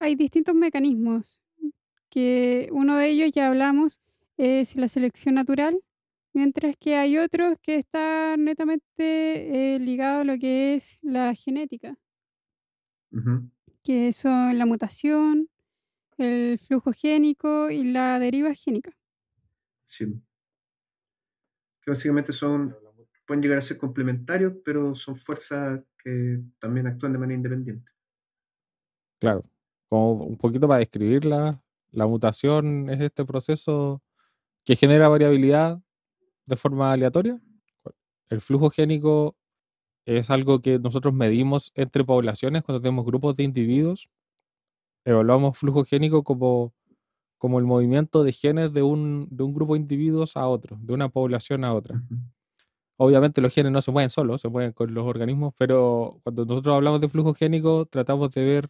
[0.00, 1.40] hay distintos mecanismos,
[2.10, 4.00] que uno de ellos ya hablamos,
[4.36, 5.78] es la selección natural,
[6.32, 11.96] mientras que hay otros que están netamente eh, ligados a lo que es la genética,
[13.82, 15.48] que son la mutación,
[16.18, 18.92] el flujo génico y la deriva génica.
[19.84, 20.06] Sí.
[21.82, 22.76] Que básicamente son,
[23.26, 27.90] pueden llegar a ser complementarios, pero son fuerzas que también actúan de manera independiente.
[29.20, 29.44] Claro,
[29.88, 34.02] como un poquito para describirla, la mutación es este proceso
[34.64, 35.80] que genera variabilidad
[36.46, 37.40] de forma aleatoria.
[38.28, 39.36] El flujo génico
[40.04, 44.08] es algo que nosotros medimos entre poblaciones cuando tenemos grupos de individuos.
[45.08, 46.74] Evaluamos flujo génico como,
[47.38, 50.92] como el movimiento de genes de un, de un grupo de individuos a otro, de
[50.92, 52.02] una población a otra.
[52.98, 56.74] Obviamente los genes no se mueven solos, se mueven con los organismos, pero cuando nosotros
[56.74, 58.68] hablamos de flujo génico tratamos de ver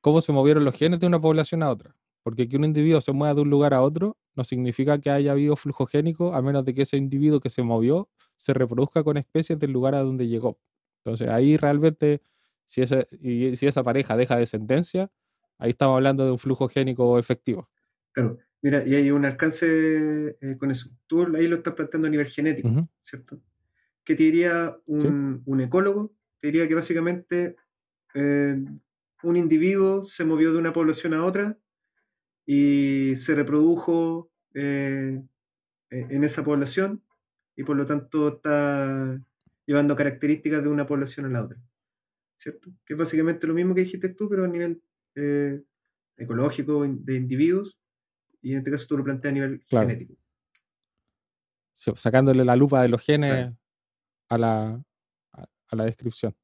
[0.00, 1.96] cómo se movieron los genes de una población a otra.
[2.22, 5.32] Porque que un individuo se mueva de un lugar a otro no significa que haya
[5.32, 9.16] habido flujo génico, a menos de que ese individuo que se movió se reproduzca con
[9.16, 10.58] especies del lugar a donde llegó.
[11.04, 12.22] Entonces ahí realmente,
[12.66, 15.10] si esa, y si esa pareja deja descendencia,
[15.60, 17.68] ahí estamos hablando de un flujo génico efectivo.
[18.12, 20.90] Claro, mira, y hay un alcance eh, con eso.
[21.06, 22.88] Tú ahí lo estás planteando a nivel genético.
[23.02, 23.40] ¿cierto?
[24.04, 26.12] ¿Qué te diría un, un ecólogo?
[26.40, 27.56] Te diría que básicamente
[28.14, 28.56] eh,
[29.22, 31.58] un individuo se movió de una población a otra
[32.46, 35.22] y se reprodujo eh,
[35.90, 37.02] en en esa población
[37.56, 39.20] y por lo tanto está
[39.66, 41.60] llevando características de una población a la otra,
[42.36, 42.70] ¿cierto?
[42.84, 44.82] Que es básicamente lo mismo que dijiste tú, pero a nivel
[45.14, 45.62] eh,
[46.16, 47.78] ecológico de individuos
[48.42, 49.88] y en este caso tú lo planteas a nivel Claro.
[49.88, 50.14] genético.
[51.74, 53.56] Sí, Sacándole la lupa de los genes Claro.
[54.28, 54.84] a, la,
[55.32, 56.34] a, a la descripción.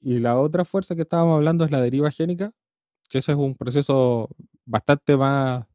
[0.00, 2.52] Y la otra fuerza que estábamos hablando es la deriva génica,
[3.08, 4.28] que ese es un proceso
[4.64, 5.66] bastante más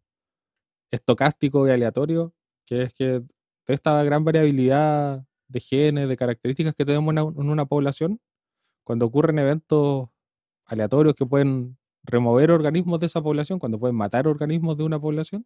[0.91, 2.33] estocástico y aleatorio,
[2.65, 7.41] que es que de esta gran variabilidad de genes, de características que tenemos en una,
[7.41, 8.19] en una población,
[8.83, 10.09] cuando ocurren eventos
[10.65, 15.45] aleatorios que pueden remover organismos de esa población, cuando pueden matar organismos de una población,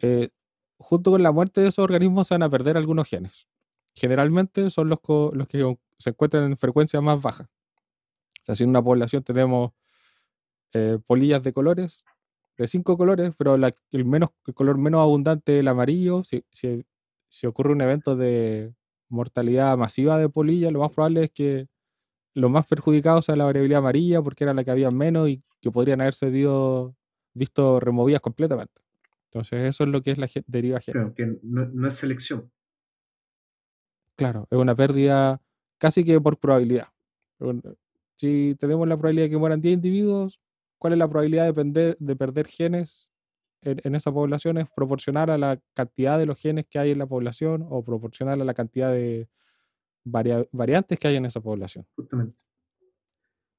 [0.00, 0.30] eh,
[0.78, 3.48] junto con la muerte de esos organismos se van a perder algunos genes.
[3.94, 4.98] Generalmente son los,
[5.32, 7.48] los que se encuentran en frecuencias más bajas.
[8.48, 9.72] O si en una población tenemos
[10.74, 12.04] eh, polillas de colores,
[12.56, 16.84] de cinco colores, pero el, menos, el color menos abundante es el amarillo, si, si,
[17.28, 18.74] si ocurre un evento de
[19.08, 21.68] mortalidad masiva de polillas, lo más probable es que
[22.34, 25.70] lo más perjudicado sea la variabilidad amarilla, porque era la que había menos y que
[25.70, 26.94] podrían haberse visto,
[27.32, 28.82] visto removidas completamente.
[29.26, 31.14] Entonces, eso es lo que es la deriva génica.
[31.14, 32.50] Claro, que no, no es selección.
[34.16, 35.40] Claro, es una pérdida
[35.78, 36.88] casi que por probabilidad.
[38.16, 40.40] Si tenemos la probabilidad de que mueran 10 individuos,
[40.78, 43.10] ¿cuál es la probabilidad de perder genes
[43.62, 46.98] en, en esa población es proporcional a la cantidad de los genes que hay en
[46.98, 49.28] la población o proporcional a la cantidad de
[50.04, 51.86] varia- variantes que hay en esa población.
[51.96, 52.36] justamente.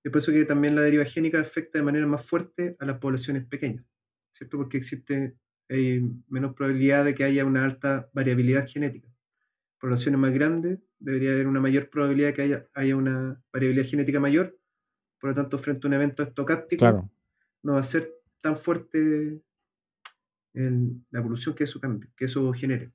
[0.04, 3.00] Es por eso que también la deriva génica afecta de manera más fuerte a las
[3.00, 3.84] poblaciones pequeñas,
[4.32, 4.58] ¿cierto?
[4.58, 5.36] Porque existe
[5.68, 9.10] hay menos probabilidad de que haya una alta variabilidad genética.
[9.80, 14.20] Poblaciones más grandes debería haber una mayor probabilidad de que haya, haya una variabilidad genética
[14.20, 14.56] mayor,
[15.20, 17.10] por lo tanto, frente a un evento estocástico, Claro.
[17.64, 19.42] no va a ser tan fuerte
[20.54, 22.92] el- la evolución que eso cambie, que eso genere.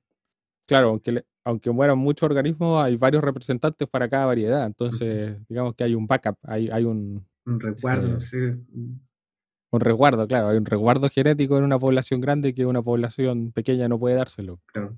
[0.67, 4.65] Claro, aunque, le- aunque mueran muchos organismos, hay varios representantes para cada variedad.
[4.65, 8.11] Entonces, digamos que hay un backup, hay, hay un, Un resguardo, Sí.
[8.13, 8.37] no sé,
[8.73, 9.01] un-
[9.73, 13.97] resguardo, claro, hay un resguardo genético en una población grande que una población pequeña no
[13.99, 14.59] puede dárselo.
[14.67, 14.97] Claro.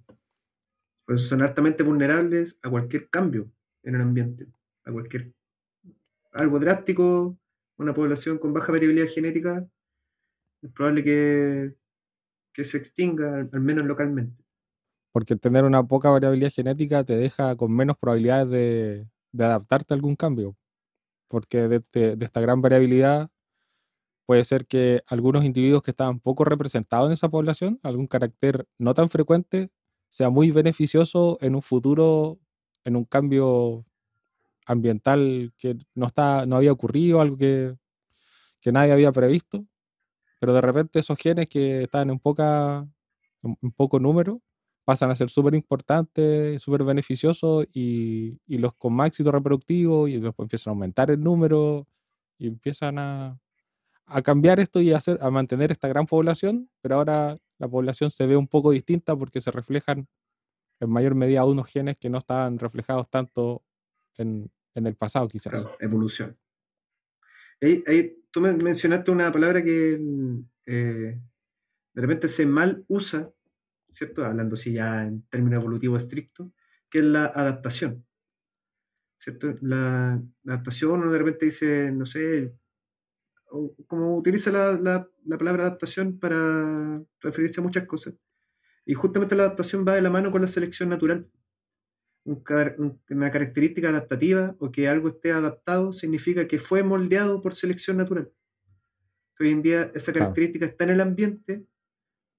[1.05, 3.51] Por eso son altamente vulnerables a cualquier cambio
[3.83, 4.47] en el ambiente,
[4.85, 5.33] a cualquier
[6.31, 7.37] algo drástico,
[7.77, 9.67] una población con baja variabilidad genética,
[10.61, 11.75] es probable que,
[12.53, 14.42] que se extinga, al menos localmente.
[15.13, 19.97] Porque tener una poca variabilidad genética te deja con menos probabilidades de, de adaptarte a
[19.97, 20.57] algún cambio.
[21.29, 23.29] Porque de, este- de esta gran variabilidad
[24.25, 28.93] puede ser que algunos individuos que estaban poco representados en esa población, algún carácter no
[28.93, 29.71] tan frecuente,
[30.09, 32.39] sea muy beneficioso en un futuro,
[32.85, 33.85] en un cambio
[34.67, 37.75] ambiental que no, está, no había ocurrido, algo que,
[38.61, 39.65] que nadie había previsto.
[40.39, 42.87] Pero de repente esos genes que estaban en, poca,
[43.43, 44.41] en, en poco número
[44.85, 50.19] pasan a ser súper importantes, súper beneficiosos y, y los con más éxito reproductivo y
[50.19, 51.87] después empiezan a aumentar el número
[52.37, 53.39] y empiezan a,
[54.05, 58.11] a cambiar esto y a, hacer, a mantener esta gran población, pero ahora la población
[58.11, 60.07] se ve un poco distinta porque se reflejan
[60.79, 63.63] en mayor medida unos genes que no estaban reflejados tanto
[64.17, 65.53] en, en el pasado quizás.
[65.53, 66.37] Claro, evolución.
[67.61, 69.93] Ahí, ahí tú me mencionaste una palabra que
[70.65, 71.19] eh,
[71.93, 73.31] de repente se mal usa,
[73.93, 74.25] ¿cierto?
[74.25, 76.49] Hablando así ya en términos evolutivos estrictos,
[76.89, 78.05] que es la adaptación.
[79.17, 79.55] ¿Cierto?
[79.61, 82.53] La, la adaptación, uno de repente dice, no sé,
[83.87, 88.15] como utiliza la, la- la palabra adaptación para referirse a muchas cosas.
[88.85, 91.29] Y justamente la adaptación va de la mano con la selección natural.
[92.25, 92.43] Un
[93.09, 98.31] una característica adaptativa o que algo esté adaptado significa que fue moldeado por selección natural.
[99.37, 101.65] Que hoy en día esa característica está en el ambiente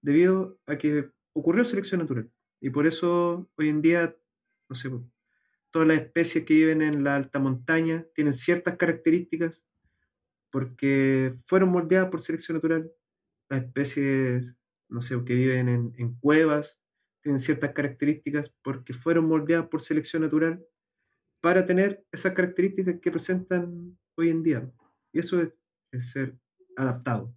[0.03, 2.31] debido a que ocurrió selección natural.
[2.61, 4.17] Y por eso hoy en día,
[4.71, 4.91] no sé,
[5.71, 9.65] todas las especies que viven en la alta montaña tienen ciertas características
[10.51, 12.91] porque fueron moldeadas por selección natural.
[13.51, 14.55] Las especies,
[14.89, 16.81] no sé, que viven en, en cuevas
[17.25, 20.65] tienen ciertas características porque fueron moldeadas por selección natural
[21.41, 24.71] para tener esas características que presentan hoy en día.
[25.11, 25.59] Y eso es,
[25.91, 26.39] es ser
[26.77, 27.35] adaptado.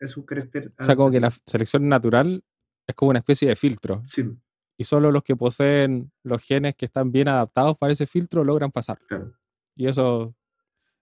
[0.00, 2.44] Es un carácter O sea, como que la selección natural
[2.92, 4.22] es como una especie de filtro Sí,
[4.78, 8.70] y solo los que poseen los genes que están bien adaptados para ese filtro logran
[8.72, 8.98] pasar.
[9.08, 9.32] claro.
[9.76, 10.34] Y eso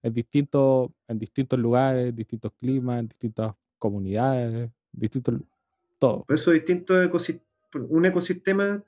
[0.03, 5.35] es distinto en distintos lugares, distintos climas, en distintas comunidades, distintos
[5.99, 6.25] todo.
[6.25, 7.43] Por eso distintos ecosist-
[7.75, 8.85] un ecosistema,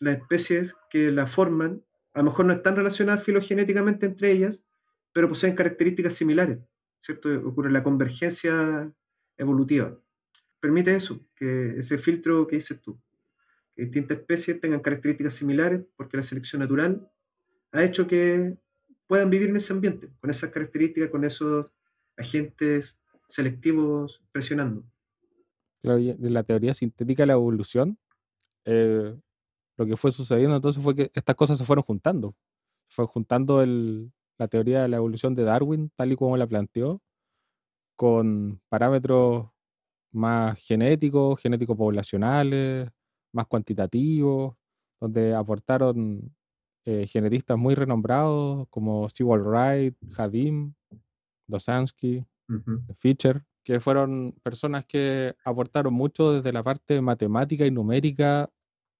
[0.00, 1.84] las especies que la forman,
[2.14, 4.64] a lo mejor no están relacionadas filogenéticamente entre ellas,
[5.12, 6.58] pero poseen características similares,
[7.00, 7.28] ¿cierto?
[7.46, 8.92] Ocurre la convergencia
[9.36, 9.98] evolutiva.
[10.60, 13.00] Permite eso, que ese filtro que dices tú,
[13.76, 17.10] que distintas especies tengan características similares, porque la selección natural
[17.72, 18.58] ha hecho que
[19.08, 21.66] puedan vivir en ese ambiente, con esas características, con esos
[22.16, 24.84] agentes selectivos presionando.
[25.82, 27.98] En la teoría sintética de la evolución,
[28.64, 29.16] eh,
[29.78, 32.36] lo que fue sucediendo entonces fue que estas cosas se fueron juntando.
[32.88, 37.02] Fue juntando el- la teoría de la evolución de Darwin, tal y como la planteó,
[37.96, 39.50] con parámetros
[40.12, 42.90] más genéticos, genéticos poblacionales,
[43.32, 44.56] más cuantitativos,
[45.00, 46.34] donde aportaron
[46.84, 50.74] eh, genetistas muy renombrados como Sewell Wright, Hadim,
[51.46, 52.82] Dosansky, Ujú.
[52.98, 58.50] Fischer, que fueron personas que aportaron mucho desde la parte matemática y numérica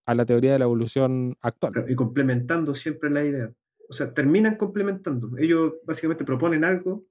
[0.06, 1.84] a la teoría de la evolución actual.
[1.88, 3.52] Y complementando siempre la idea.
[3.88, 5.36] O sea, terminan complementando.
[5.38, 7.04] Ellos básicamente proponen algo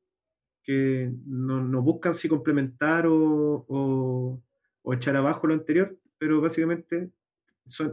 [0.64, 4.44] que no, no buscan si complementar o, o-
[4.94, 7.12] echar abajo lo anterior, pero básicamente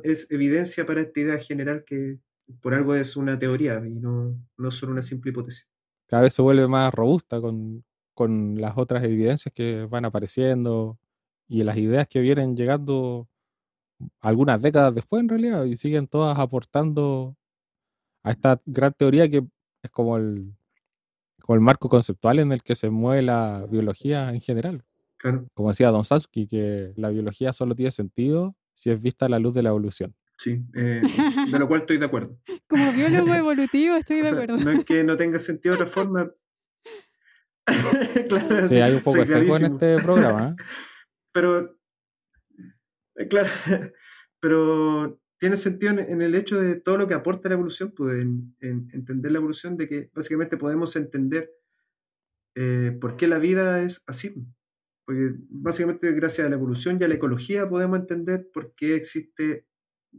[0.05, 2.19] es evidencia para esta idea general que
[2.63, 5.67] por algo es una teoría y no, no solo una simple hipótesis.
[6.09, 10.99] Cada vez se vuelve más robusta con, con las otras evidencias que van apareciendo
[11.49, 13.29] y las ideas que vienen llegando
[14.21, 17.37] algunas décadas después en realidad y siguen todas aportando
[18.25, 19.47] a esta gran teoría que
[19.83, 20.56] es como el,
[21.47, 24.85] como el marco conceptual en el que se mueve la biología en general.
[25.19, 29.29] Claro, Como decía Don Sansky, que la biología solo tiene sentido si es vista a
[29.29, 30.15] la luz de la evolución.
[30.39, 30.61] sí.
[30.75, 31.01] eh,
[31.51, 32.37] de lo cual estoy de acuerdo.
[32.69, 34.59] Como biólogo evolutivo estoy O de sea, acuerdo.
[34.65, 36.31] no es que no tenga sentido de otra forma.
[38.29, 40.51] claro, Sí, hay un poco de seco en este programa.
[40.59, 40.63] ¿eh?
[41.33, 41.79] Pero,
[43.17, 43.49] eh, claro,
[44.41, 48.15] pero tiene sentido en, en el hecho de todo lo que aporta la evolución, pues
[48.21, 51.51] en, en entender la evolución, de que básicamente podemos entender
[52.55, 54.35] eh, por qué la vida es así.
[55.05, 59.67] Porque básicamente gracias a la evolución y a la ecología podemos entender por qué existe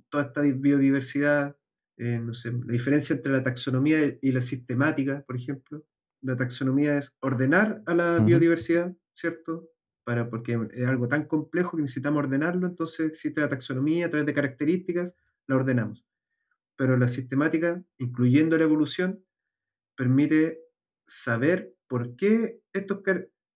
[0.09, 1.57] toda esta di- biodiversidad,
[1.97, 5.86] eh, no sé, la diferencia entre la taxonomía y- la sistemática, por ejemplo.
[6.22, 9.70] La taxonomía es ordenar a la biodiversidad, ¿cierto?
[10.08, 14.26] Para, porque es algo tan complejo que necesitamos ordenarlo, entonces existe la taxonomía a través
[14.26, 15.14] de características,
[15.47, 16.05] la ordenamos.
[16.78, 19.22] Pero la sistemática, incluyendo la evolución,
[19.97, 20.62] permite
[21.05, 23.01] saber por qué estos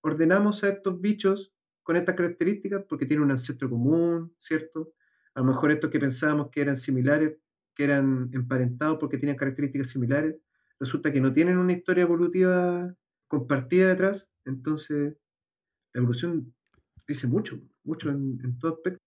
[0.01, 4.91] ordenamos a estos bichos con estas características, porque tienen un ancestro común, ¿cierto?
[5.33, 7.37] A lo mejor estos que pensábamos que eran similares,
[7.73, 10.35] que eran emparentados porque tenían características similares,
[10.81, 12.93] resulta que no tienen una historia evolutiva
[13.29, 15.15] compartida detrás, entonces
[15.93, 16.53] la evolución
[17.07, 18.99] dice mucho, mucho en, todo aspecto.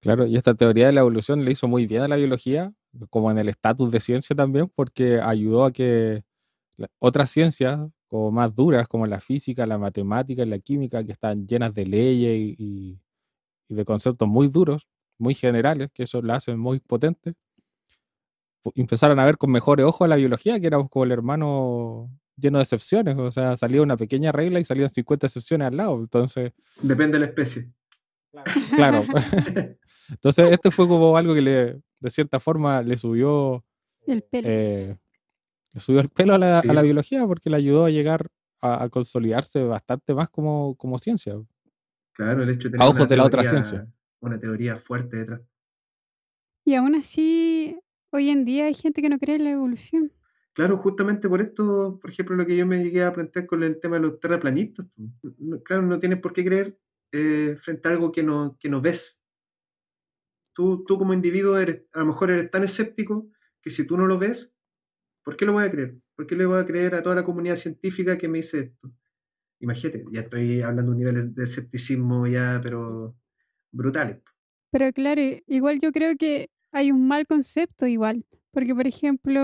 [0.00, 2.72] Claro, y esta teoría de la evolución le hizo muy bien a la biología,
[3.10, 6.24] como en el estatus de ciencia también, porque ayudó a que
[6.98, 11.46] otras ciencias, como más duras, como la física, la matemática y la química, que están
[11.46, 13.00] llenas de leyes y, y-
[13.68, 14.88] de conceptos muy duros,
[15.18, 17.34] muy generales, que eso la hacen muy potente,
[18.74, 22.64] empezaron a ver con mejores ojos la biología, que éramos como el hermano lleno de
[22.64, 26.52] excepciones, o sea, salía una pequeña regla y salían 50 excepciones al lado, entonces...
[26.80, 27.68] Depende de la especie.
[28.76, 29.04] Claro.
[30.08, 33.64] Entonces, este fue como algo que le, de cierta forma, le subió,
[34.06, 34.48] El pelo.
[34.50, 34.98] eh,
[35.72, 38.28] le subió el pelo a la, a la biología porque le ayudó a llegar
[38.60, 41.34] a, a consolidarse bastante más como, como ciencia.
[42.14, 43.92] Claro, el hecho de A tener ojos una de la otra teoría- ciencia.
[44.20, 45.40] Una teoría fuerte detrás.
[46.64, 47.78] Y aún así,
[48.10, 50.12] hoy en día hay gente que no cree en la evolución.
[50.54, 53.80] Claro, justamente por esto, por ejemplo, lo que yo me llegué a plantear con el
[53.80, 54.86] tema de los terraplanistas.
[55.64, 56.78] Claro, no tienes por qué creer
[57.10, 59.22] eh, frente a algo que no, que no ves.
[60.54, 63.30] Tú, tú como individuo eres, a lo mejor eres tan escéptico
[63.62, 64.52] que si tú no lo ves,
[65.24, 65.96] ¿por qué lo voy a creer?
[66.14, 68.92] ¿Por qué le voy a creer a toda la comunidad científica que me dice esto?
[69.60, 73.16] Imagínate, ya estoy hablando de un nivel de escepticismo ya, pero
[73.70, 74.18] brutales.
[74.70, 78.26] Pero claro, igual yo creo que hay un mal concepto igual.
[78.52, 79.40] Porque, por ejemplo,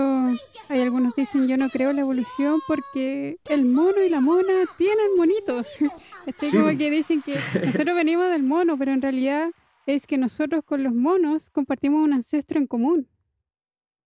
[0.69, 4.53] hay algunos dicen yo no creo en la evolución porque el mono y la mona
[4.77, 5.79] tienen monitos.
[6.27, 6.57] Estoy Sí.
[6.59, 7.35] como que dicen que
[7.87, 9.51] nosotros venimos del mono, pero en realidad
[9.87, 13.09] es que nosotros con los monos compartimos un ancestro en común.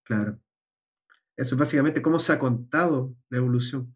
[0.03, 0.39] Claro.
[1.35, 3.93] Eso es básicamente cómo se ha contado la evolución.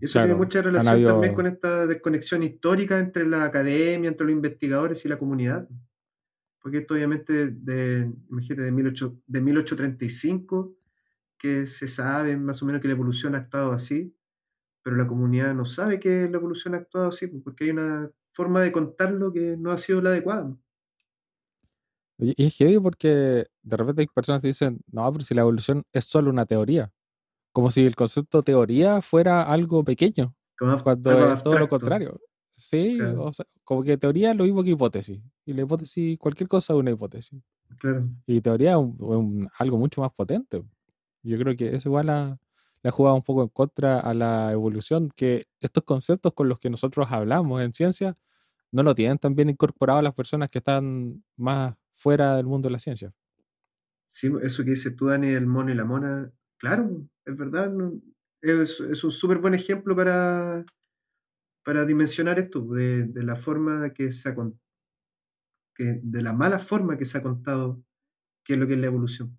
[0.00, 4.26] Y eso tiene mucha relación habido- también con esta desconexión histórica entre la academia, entre
[4.26, 5.68] los investigadores y la comunidad.
[6.64, 10.74] Porque esto obviamente de, imagínate, de, 18 de 1835,
[11.36, 14.16] que se sabe más o menos que la evolución ha actuado así,
[14.82, 18.10] pero la comunidad no sabe que la evolución ha actuado así, pues, porque hay una
[18.30, 20.56] forma de contarlo que no ha sido la adecuada.
[22.16, 25.82] Y es heavy porque de repente hay personas que dicen, no, pero si la evolución
[25.92, 26.90] es solo una teoría.
[27.52, 32.18] Como si el concepto teoría fuera algo pequeño, Como cuando es todo lo contrario.
[32.56, 33.24] Sí, Claro.
[33.24, 35.20] o sea, como que teoría es lo mismo que hipótesis.
[35.44, 37.40] Y la hipótesis, cualquier cosa es una hipótesis.
[37.78, 38.08] Claro.
[38.26, 40.62] Y teoría es un- un- algo mucho más potente.
[41.22, 45.10] Yo creo que eso igual le ha jugado un poco en contra a la evolución,
[45.16, 48.16] que estos conceptos con los que nosotros hablamos en ciencia
[48.70, 52.72] no lo tienen tan bien incorporado las personas que están más fuera del mundo de
[52.72, 53.12] la ciencia.
[54.06, 56.90] Sí, eso que dices tú, Dani, el mono y la mona, claro,
[57.24, 57.94] es verdad, ¿no?
[58.42, 60.64] es, es un súper buen ejemplo para,
[61.64, 64.60] para dimensionar esto, de, de la forma que se ha con-
[65.74, 67.82] que, de la mala forma que se ha contado
[68.44, 69.38] qué es lo que es la evolución.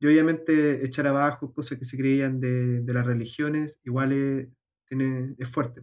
[0.00, 4.48] Y obviamente echar abajo cosas que se creían de, de las religiones, igual es,
[4.86, 5.82] tiene, es fuerte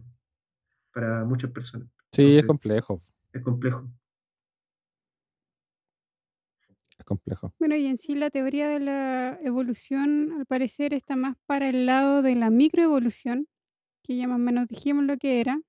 [0.92, 1.88] para muchas personas.
[2.12, 3.88] Sí, es complejo, Es complejo.
[6.98, 7.54] es complejo.
[7.58, 11.86] Bueno, y en sí la teoría de la evolución al parecer está más para el
[11.86, 13.48] lado de la microevolución,
[14.02, 15.60] que ya más o menos dijimos lo que era.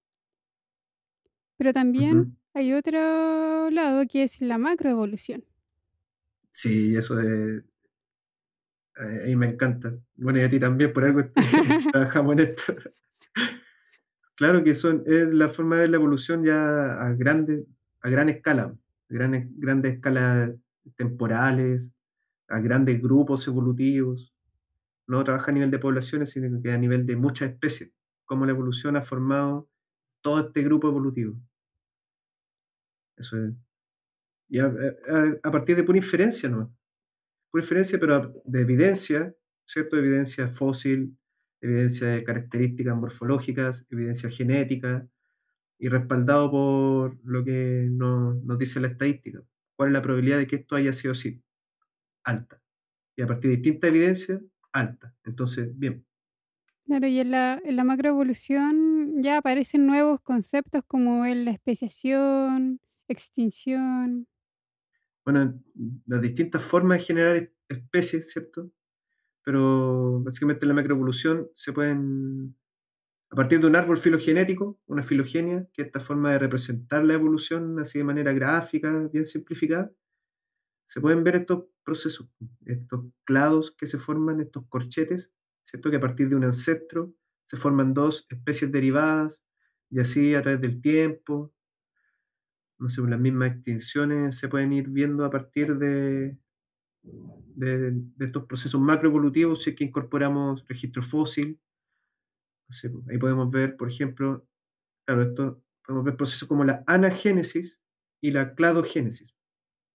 [1.58, 5.44] Pero también hay otro lado que es la macroevolución.
[6.52, 7.64] Sí, eso de...
[8.96, 9.96] A mí me encanta.
[10.16, 11.22] Bueno, y a ti también, por algo
[11.92, 12.74] trabajamos en esto.
[14.36, 17.66] Claro que son, es la forma de la evolución ya a grande,
[18.02, 20.52] a gran escala, a grandes, grandes escalas
[20.96, 21.92] temporales,
[22.48, 24.34] a grandes grupos evolutivos.
[25.08, 27.92] No trabaja a nivel de poblaciones, sino que a nivel de muchas especies.
[28.32, 29.70] Cómo la evolución ha formado
[30.22, 31.38] todo este grupo evolutivo.
[33.18, 33.52] Eso es.
[34.48, 34.72] Y a,
[35.52, 36.74] partir de pura inferencia, ¿no?
[37.52, 39.98] Pura inferencia, pero de evidencia, ¿cierto?
[39.98, 41.18] Evidencia fósil,
[41.60, 45.06] evidencia de características morfológicas, evidencia genética,
[45.78, 49.44] y respaldado por lo que nos, nos dice la estadística.
[49.76, 51.44] ¿Cuál es la probabilidad de que esto haya sido así?
[52.24, 52.62] Alta.
[53.18, 54.40] Y a partir de distinta evidencia,
[54.72, 55.14] alta.
[55.26, 56.06] Entonces, bien.
[56.92, 64.28] Claro, y en la, en macroevolución ya aparecen nuevos conceptos como la especiación, extinción.
[65.24, 65.58] Bueno,
[66.06, 68.74] las distintas formas de generar especies, ¿cierto?
[69.46, 72.58] Pero básicamente en la macroevolución se pueden,
[73.30, 77.14] a partir de un árbol filogenético, una filogenia, que es esta forma de representar la
[77.14, 79.94] evolución así de manera gráfica, bien simplificada,
[80.88, 82.28] se pueden ver estos procesos,
[82.66, 85.32] estos clados que se forman, estos corchetes,
[85.72, 85.90] ¿cierto?
[85.90, 87.16] Que a partir de un ancestro
[87.46, 89.44] se forman dos especies derivadas
[89.90, 91.54] y así a través del tiempo,
[92.78, 96.38] no sé, las mismas extinciones se pueden ir viendo a partir de,
[97.04, 101.60] de, estos procesos macroevolutivos si es que incorporamos registro fósil.
[103.10, 104.48] Ahí podemos ver, por ejemplo,
[105.06, 107.80] claro, esto, podemos ver procesos como la anagénesis
[108.22, 109.36] y la cladogénesis.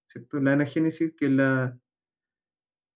[0.07, 0.41] ¿cierto?
[0.41, 1.79] La anagénesis, que es la,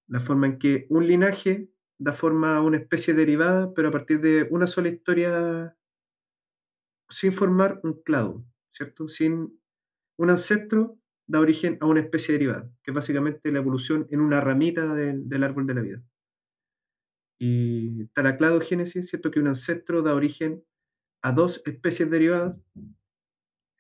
[0.07, 1.71] la forma en que un linaje
[2.01, 5.77] da forma a una especie derivada, pero a partir de una sola historia
[7.11, 8.43] sin formar un clado,
[8.73, 9.09] ¿cierto?
[9.09, 9.61] Sin
[10.17, 14.41] un ancestro da origen a una especie derivada, que es básicamente la evolución en una
[14.41, 16.03] ramita del árbol de la vida.
[17.39, 19.31] Y está la cladogénesis, ¿cierto?
[19.31, 20.65] Que un ancestro da origen
[21.23, 22.57] a dos especies derivadas,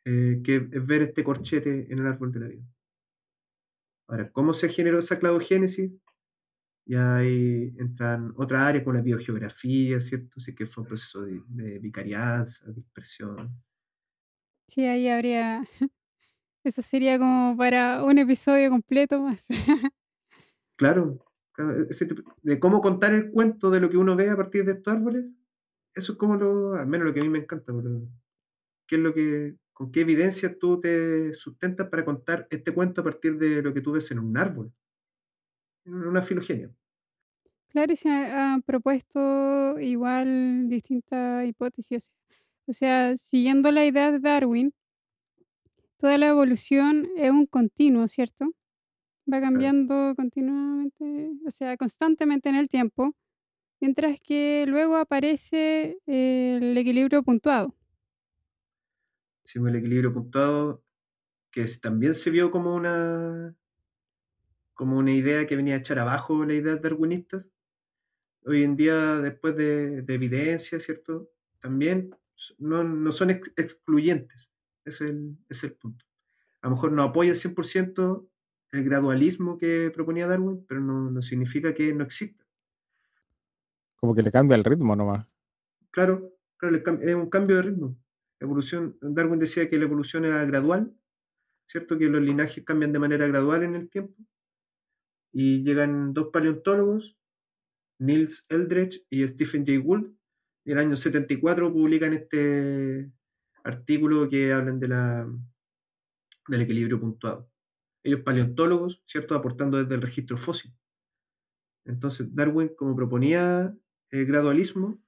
[0.04, 2.64] eh, que es ver este corchete en el árbol de la vida.
[4.08, 5.90] Ahora, ¿cómo se generó esa cladogénesis?
[6.86, 10.36] Ya ahí entran otras áreas como la biogeografía, ¿cierto?
[10.38, 13.56] Así que fue un proceso de, de vicarianza, dispersión.
[14.66, 15.62] Sí, ahí habría
[16.64, 19.48] eso sería como para un episodio completo más.
[20.76, 21.18] Claro,
[22.42, 25.26] de cómo contar el cuento de lo que uno ve a partir de estos árboles,
[25.94, 27.72] eso es como lo, al menos lo que a mí me encanta,
[28.86, 33.04] ¿qué es lo que, con qué evidencia tú te sustentas para contar este cuento a
[33.04, 34.72] partir de lo que tú ves en un árbol,
[35.84, 36.70] una filogenia.
[37.68, 42.10] Claro, y se han propuesto igual distintas hipótesis.
[42.66, 44.74] O sea, siguiendo la idea de Darwin,
[45.96, 48.52] toda la evolución es un continuo, ¿cierto?
[49.32, 53.14] Va cambiando continuamente, o sea, constantemente en el tiempo,
[53.80, 57.76] mientras que luego aparece el equilibrio puntuado.
[59.44, 60.82] Sí, el equilibrio puntuado,
[61.50, 63.56] que también se vio como una,
[64.80, 67.50] como una idea que venía a echar abajo las ideas darwinistas.
[68.46, 71.30] Hoy en día, después de, evidencia, ¿cierto?
[71.60, 72.16] También
[72.56, 74.48] no, son excluyentes
[74.86, 76.06] es el, es el punto.
[76.62, 78.26] A lo mejor no apoya al 100%
[78.72, 82.42] el gradualismo que proponía Darwin, pero no, significa que no exista.
[83.96, 85.26] Como que le cambia el ritmo nomás.
[85.90, 87.98] Claro, claro, es un cambio de ritmo.
[88.38, 90.90] Evolución, Darwin decía que la evolución era gradual,
[91.66, 91.98] ¿cierto?
[91.98, 94.16] Que los linajes cambian de manera gradual en el tiempo.
[95.32, 97.16] Y llegan dos paleontólogos,
[97.98, 100.12] Niels Eldredge y Stephen Jay Gould,
[100.64, 103.10] y en el año 74 publican este,
[103.64, 105.28] artículos que hablan de la,
[106.48, 107.48] del equilibrio puntuado.
[108.02, 109.34] Ellos paleontólogos, ¿cierto?
[109.34, 110.72] Aportando desde el registro fósil.
[111.84, 113.74] Entonces, Darwin, como proponía
[114.10, 114.98] el gradualismo,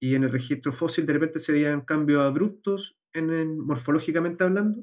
[0.00, 4.82] y en el registro fósil de repente se veían cambios abruptos en, morfológicamente hablando.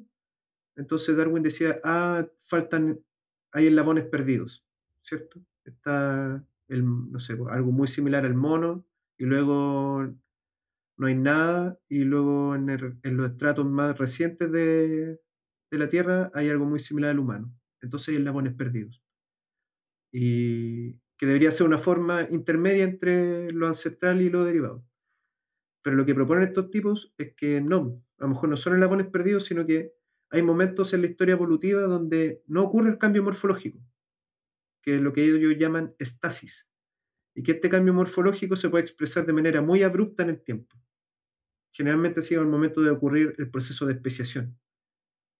[0.76, 3.04] Entonces Darwin decía, ah, faltan,
[3.52, 4.66] hay eslabones perdidos,
[5.02, 5.42] ¿cierto?
[5.64, 8.86] Está el, no sé, algo muy similar al mono,
[9.18, 10.14] y luego
[10.98, 15.20] no hay nada, y luego en, los estratos más recientes de,
[15.72, 17.54] la Tierra hay algo muy similar al humano.
[17.82, 19.04] Entonces hay eslabones perdidos.
[20.12, 24.84] Y que debería ser una forma intermedia entre lo ancestral y lo derivado.
[25.84, 29.08] Pero lo que proponen estos tipos es que no, a lo mejor no son eslabones
[29.08, 29.94] perdidos, sino que
[30.30, 33.80] hay momentos en la historia evolutiva donde no ocurre el cambio morfológico,
[34.82, 36.68] que es lo que ellos llaman estasis,
[37.34, 40.76] y que este cambio morfológico se puede expresar de manera muy abrupta en el tiempo
[41.78, 44.58] generalmente sido el momento de ocurrir el proceso de especiación.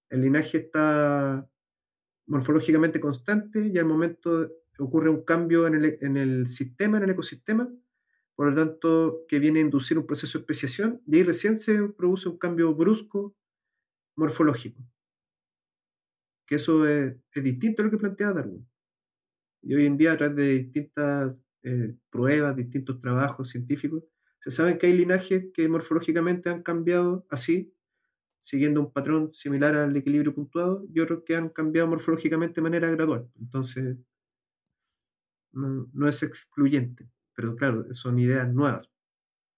[0.08, 1.50] El linaje está
[2.28, 5.74] morfológicamente constante y al momento ocurre un cambio en
[6.16, 7.68] el, sistema, en el ecosistema,
[8.36, 11.90] por lo tanto, que viene a inducir un proceso de especiación y ahí recién se
[11.90, 13.36] produce un cambio brusco
[14.18, 14.82] morfológico.
[16.46, 18.68] Que eso es, distinto a lo que planteaba Darwin.
[19.62, 24.04] Y hoy en día, a través de distintas eh, pruebas, distintos trabajos científicos,
[24.40, 27.74] Se sabe que hay linajes que morfológicamente han cambiado así,
[28.44, 32.90] siguiendo un patrón similar al equilibrio puntuado, y otros que han cambiado morfológicamente de manera
[32.90, 33.30] gradual.
[33.40, 33.98] Entonces,
[35.52, 38.90] no, es excluyente, pero claro, son ideas nuevas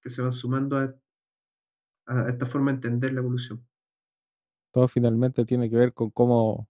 [0.01, 3.69] que se van sumando a esta forma de entender la evolución.
[4.74, 6.68] Todo finalmente tiene que ver con cómo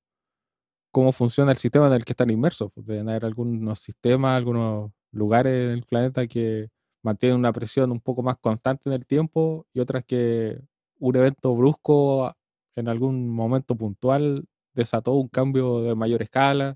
[0.92, 2.72] cómo funciona el sistema en el que están inmersos.
[2.74, 6.70] Pues, deben haber algunos sistemas, algunos lugares en el planeta que
[7.04, 10.60] mantienen una presión un poco más constante en el tiempo y otras que
[11.00, 12.34] un evento brusco
[12.76, 16.76] en algún momento puntual desató un cambio de mayor escala.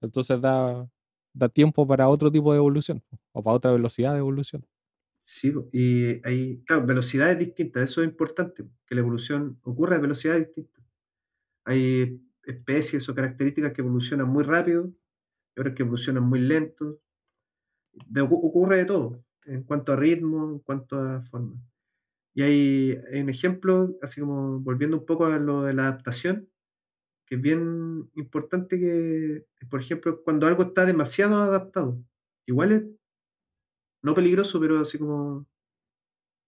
[0.00, 0.88] Entonces da,
[1.34, 3.02] da tiempo para otro tipo de evolución
[3.32, 4.66] o para otra velocidad de evolución.
[5.30, 10.46] Sí, y hay, claro, velocidades distintas, eso es importante, que la evolución ocurra a velocidades
[10.46, 10.82] distintas.
[11.64, 14.92] Hay especies o características que evolucionan muy rápido
[15.56, 17.00] y otras que evolucionan muy lento.
[18.30, 21.56] ocurre de todo, en cuanto a ritmo, en cuanto a forma.
[22.34, 26.48] Y hay, un ejemplo, así como volviendo un poco a lo de la adaptación,
[27.26, 32.02] que es bien importante que, por ejemplo, cuando algo está demasiado adaptado,
[32.46, 32.84] igual es
[34.02, 35.46] no peligroso, pero así como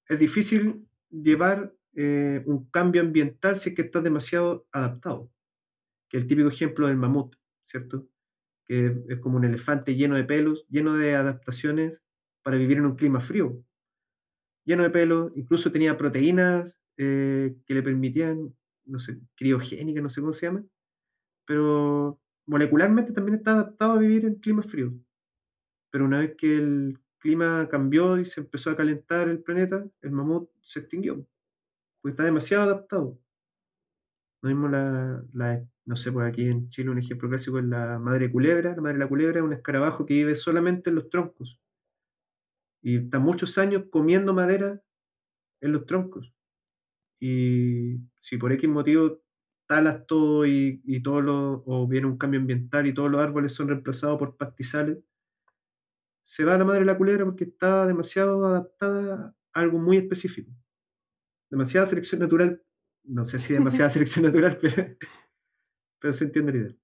[0.09, 5.31] es difícil llevar eh, un cambio ambiental si es que está demasiado adaptado
[6.11, 7.37] que el típico ejemplo del mamut,
[7.67, 8.09] ¿cierto?
[8.67, 12.03] Que es como un elefante lleno de pelos, lleno de adaptaciones
[12.43, 13.65] para vivir en un clima frío.
[14.67, 20.21] Lleno de pelos, incluso tenía proteínas eh, que le permitían, no sé, criogénica, no sé
[20.21, 20.65] cómo se llama,
[21.47, 24.93] pero molecularmente también está adaptado a vivir en clima frío.
[25.91, 30.11] Pero una vez que el clima cambió y se empezó a calentar el planeta, el
[30.13, 31.27] mamut se extinguió,
[32.03, 33.19] porque está demasiado adaptado.
[34.43, 35.23] Lo mismo la,
[35.85, 38.75] no sé, pues aquí en Chile un ejemplo clásico es la madre culebra.
[38.75, 41.61] La madre de la culebra es un escarabajo que vive solamente en los troncos.
[42.83, 44.83] Y está muchos años comiendo madera
[45.61, 46.33] en los troncos.
[47.21, 49.21] Y si por X motivo
[49.67, 53.53] talas todo y, y todo lo, o viene un cambio ambiental y todos los árboles
[53.53, 54.99] son reemplazados por pastizales,
[56.31, 59.97] se va a la madre de la culebra porque está demasiado adaptada a algo muy
[59.97, 60.53] específico.
[61.51, 62.63] Demasiada selección natural
[63.03, 64.97] no sé si demasiada selección natural, pero,
[65.99, 66.77] pero se entiende la idea.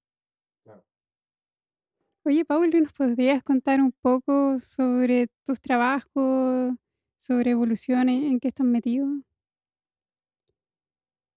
[2.24, 6.74] Oye, Paul, ¿nos podrías contar un poco sobre tus trabajos,
[7.16, 9.06] sobre evoluciones, en qué estás metido?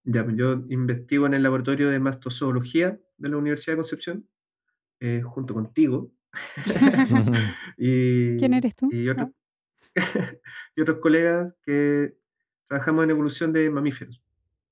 [0.03, 4.30] Ya, pues, yo investigo en el laboratorio de mastozoología de la Universidad de Concepción,
[4.99, 6.12] eh, junto contigo.
[7.77, 8.89] y, ¿Quién eres tú?
[8.91, 9.07] Y,
[10.75, 12.15] y otros colegas que
[12.67, 14.21] trabajamos en evolución de mamíferos.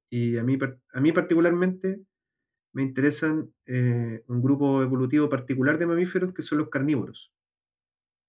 [0.09, 0.57] Y a mí,
[0.93, 2.01] a mí particularmente
[2.71, 7.33] me interesan eh, un grupo evolutivo particular de mamíferos que son los carnívoros.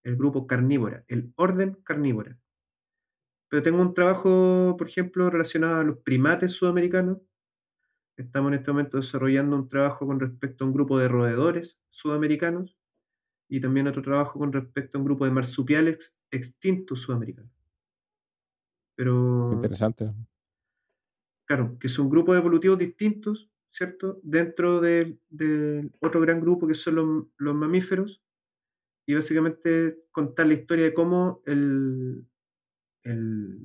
[0.03, 2.39] El grupo carnívora, el orden carnívora.
[3.49, 7.19] Pero tengo un trabajo, por ejemplo, relacionado a los primates sudamericanos.
[8.17, 12.78] Estamos en este momento desarrollando un trabajo con respecto a un grupo de roedores sudamericanos
[13.49, 17.51] y también otro trabajo con respecto a un grupo de marsupiales extintos sudamericanos.
[18.95, 20.13] Pero interesante.
[21.45, 24.21] Claro, que son grupos evolutivos distintos, ¿cierto?
[24.23, 25.19] Dentro del
[26.01, 28.23] otro gran grupo que son los, mamíferos,
[29.07, 32.23] y básicamente contar la historia de cómo la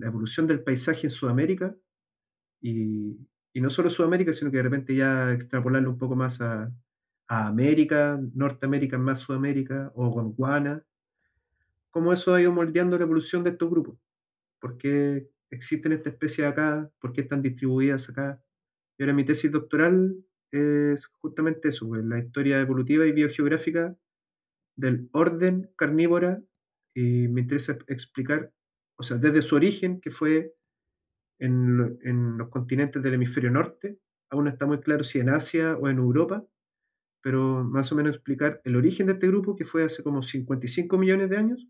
[0.08, 1.76] evolución del paisaje en Sudamérica,
[2.62, 3.18] y,
[3.56, 6.72] no solo Sudamérica, sino que de repente ya extrapolarlo un poco más a,
[7.28, 10.84] América, Norteamérica más Sudamérica, o Gondwana,
[11.90, 13.98] cómo eso ha ido moldeando la evolución de estos grupos.
[14.60, 18.42] Porque existen estas especies acá, por qué están distribuidas acá.
[18.98, 20.16] Y ahora mi tesis doctoral
[20.52, 23.96] es justamente eso, pues, la historia evolutiva y biogeográfica
[24.76, 26.42] del orden carnívora
[26.94, 28.52] y me interesa explicar,
[28.96, 30.54] o sea, desde su origen, que fue
[31.40, 34.00] en, en, los continentes del hemisferio norte,
[34.30, 36.46] aún no está muy claro si en Asia o en Europa,
[37.24, 40.98] pero más o menos explicar el origen de este grupo, que fue hace como 55
[40.98, 41.68] millones de años,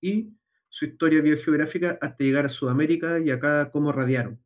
[0.00, 0.34] y
[0.70, 4.42] su historia biogeográfica hasta llegar a Sudamérica y acá cómo radiaron.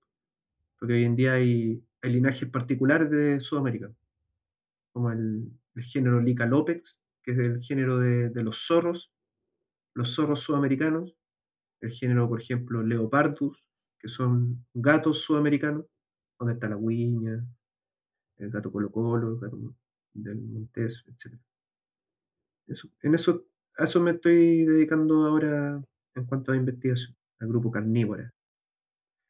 [0.77, 3.93] Porque hoy en día hay, linajes particulares de Sudamérica,
[4.93, 5.53] como el,
[5.83, 9.13] género Licalopex, que es el género de, los zorros,
[9.95, 11.15] los zorros sudamericanos,
[11.81, 13.65] el género, por ejemplo, Leopardus,
[14.01, 15.87] que son gatos sudamericanos,
[16.39, 17.47] donde está la guiña,
[18.41, 19.75] el gato colo colo, el gato
[20.13, 21.35] del montés, etc.
[23.03, 25.83] en eso, a eso me estoy dedicando ahora
[26.15, 28.33] en cuanto a investigación, al grupo carnívora.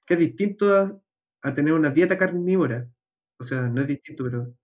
[0.07, 0.75] Que es distinto
[1.43, 2.89] a, tener una dieta carnívora.
[3.39, 4.55] O sea, no es distinto, pero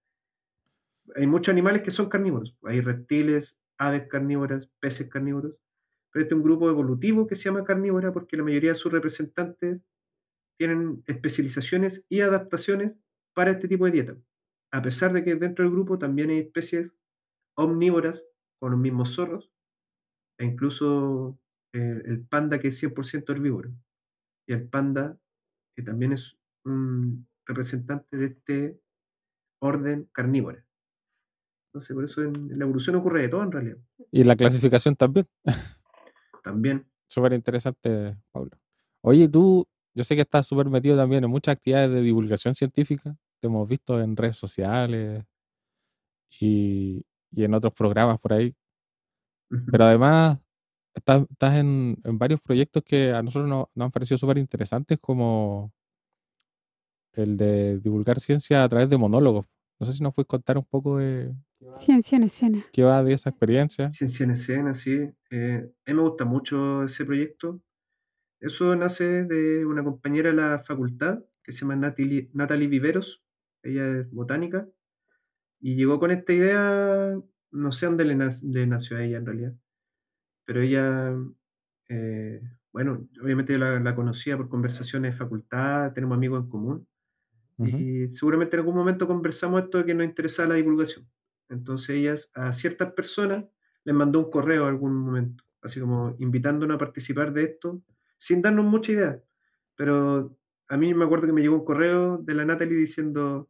[1.15, 2.57] hay muchos animales que son carnívoros.
[2.65, 5.55] Hay reptiles, aves carnívoras, peces carnívoros.
[6.11, 8.93] pero este es un grupo evolutivo que se llama carnívora porque la mayoría de sus
[8.93, 9.81] representantes
[10.59, 12.93] tienen especializaciones y adaptaciones
[13.35, 14.17] para este tipo de dieta.
[14.73, 16.93] A pesar de que dentro del grupo también hay especies
[17.57, 18.23] omnívoras
[18.59, 19.51] con los mismos zorros,
[20.39, 21.39] e incluso
[21.73, 23.71] eh, el panda que es 100% herbívoro.
[24.47, 25.19] Y el panda,
[25.75, 28.81] que también es un representante de este
[29.61, 30.65] orden carnívora.
[31.69, 33.79] Entonces, por eso en, la evolución ocurre de todo en realidad.
[34.11, 35.27] Y la clasificación también.
[36.43, 36.87] También.
[37.09, 38.53] Súper interesante, Pablo.
[39.01, 43.17] Oye, tú, yo sé que estás súper metido también en muchas actividades de divulgación científica.
[43.41, 45.25] Te hemos visto en redes sociales
[46.41, 48.55] y, y en otros programas por ahí.
[49.71, 50.39] Pero además,
[50.95, 54.99] estás, estás en, en, varios proyectos que a nosotros nos, nos han parecido súper interesantes,
[55.01, 55.73] como
[57.13, 59.47] el de divulgar ciencia a través de monólogos.
[59.79, 61.35] No sé si nos puedes contar un poco de...
[61.73, 62.65] Ciencia en escena.
[62.73, 63.91] ¿Qué va de esa experiencia?
[63.91, 65.11] Ciencia en escena, sí.
[65.31, 67.61] Eh, a mí me gusta mucho ese proyecto.
[68.41, 73.23] Eso nace de una compañera de la facultad que se llama Natalie, Natalie Viveros.
[73.67, 74.69] Ella es botánica.
[75.61, 77.15] Y llegó con esta idea,
[77.51, 79.55] no sé dónde le, le nació a ella en realidad.
[80.45, 81.15] Pero ella,
[81.89, 82.41] eh,
[82.73, 86.89] bueno, obviamente la, la conocía por conversaciones de facultad, tenemos amigos en común.
[87.59, 91.09] Y seguramente en algún momento conversamos esto de que nos interesaba la divulgación.
[91.49, 93.47] Entonces ellas a ciertas personas
[93.85, 97.83] les mandó un correo en algún momento, así como invitándonos a participar de esto,
[98.19, 99.23] sin darnos mucha idea.
[99.75, 100.37] Pero
[100.69, 103.49] a mí me acuerdo que me llegó un correo de la Natalie diciendo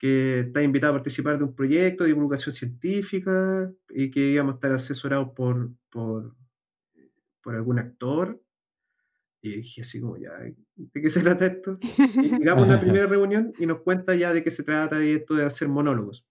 [0.00, 4.56] que está invitada a participar de un proyecto de divulgación científica y que íbamos a
[4.56, 6.34] estar asesorados por, por,
[7.42, 8.40] por algún actor
[9.42, 11.78] y dije así como, ya, ¿de qué se trata esto?
[11.80, 11.82] Y
[12.38, 15.34] llegamos a la primera reunión y nos cuenta ya de qué se trata y esto
[15.34, 16.26] de hacer monólogos.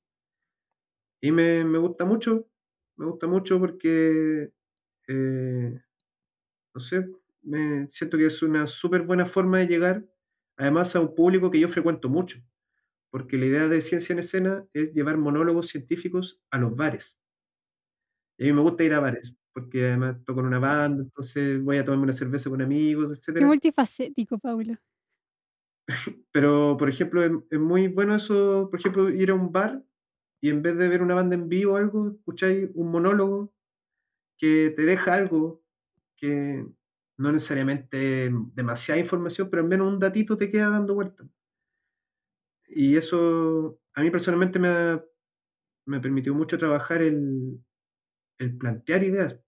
[1.22, 2.48] Y me, me gusta mucho,
[2.96, 4.52] me gusta mucho porque,
[5.08, 5.82] eh,
[6.74, 7.10] no sé,
[7.42, 10.06] me siento que es una súper buena forma de llegar,
[10.56, 12.40] además a un público que yo frecuento mucho,
[13.12, 17.18] porque la idea de Ciencia en Escena es llevar monólogos científicos a los bares.
[18.38, 21.62] Y a mí me gusta ir a bares, porque además toco en una banda, entonces
[21.62, 24.76] voy a tomarme una cerveza con amigos, Qué multifacético, Paulo.
[26.32, 29.84] Pero, por ejemplo, es, muy bueno eso, por ejemplo, ir a un bar
[30.42, 33.54] y en vez de ver una banda en vivo o algo, escucháis un monólogo
[34.38, 35.62] que te deja algo
[36.16, 36.66] que
[37.18, 41.28] no necesariamente demasiada información, pero al menos un datito te queda dando vuelta.
[42.70, 45.06] Y eso a mí personalmente me, ha,
[45.86, 47.64] me permitió mucho trabajar el,
[48.38, 49.40] el plantear ideas.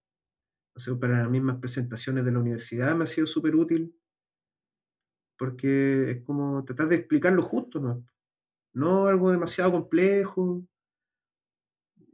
[0.75, 3.95] O sea, para las mismas presentaciones de la universidad me ha sido súper útil
[5.41, 8.05] porque es como tratar de explicarlo justo, ¿no?
[8.73, 10.63] No algo demasiado complejo.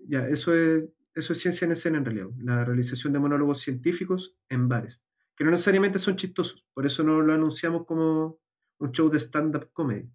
[0.07, 4.37] Ya, eso es, eso es ciencia en escena en realidad, la realización de monólogos científicos
[4.47, 5.01] en bares,
[5.35, 8.39] que no necesariamente son chistosos, por eso no lo anunciamos como
[8.79, 10.09] un show de stand-up comedy.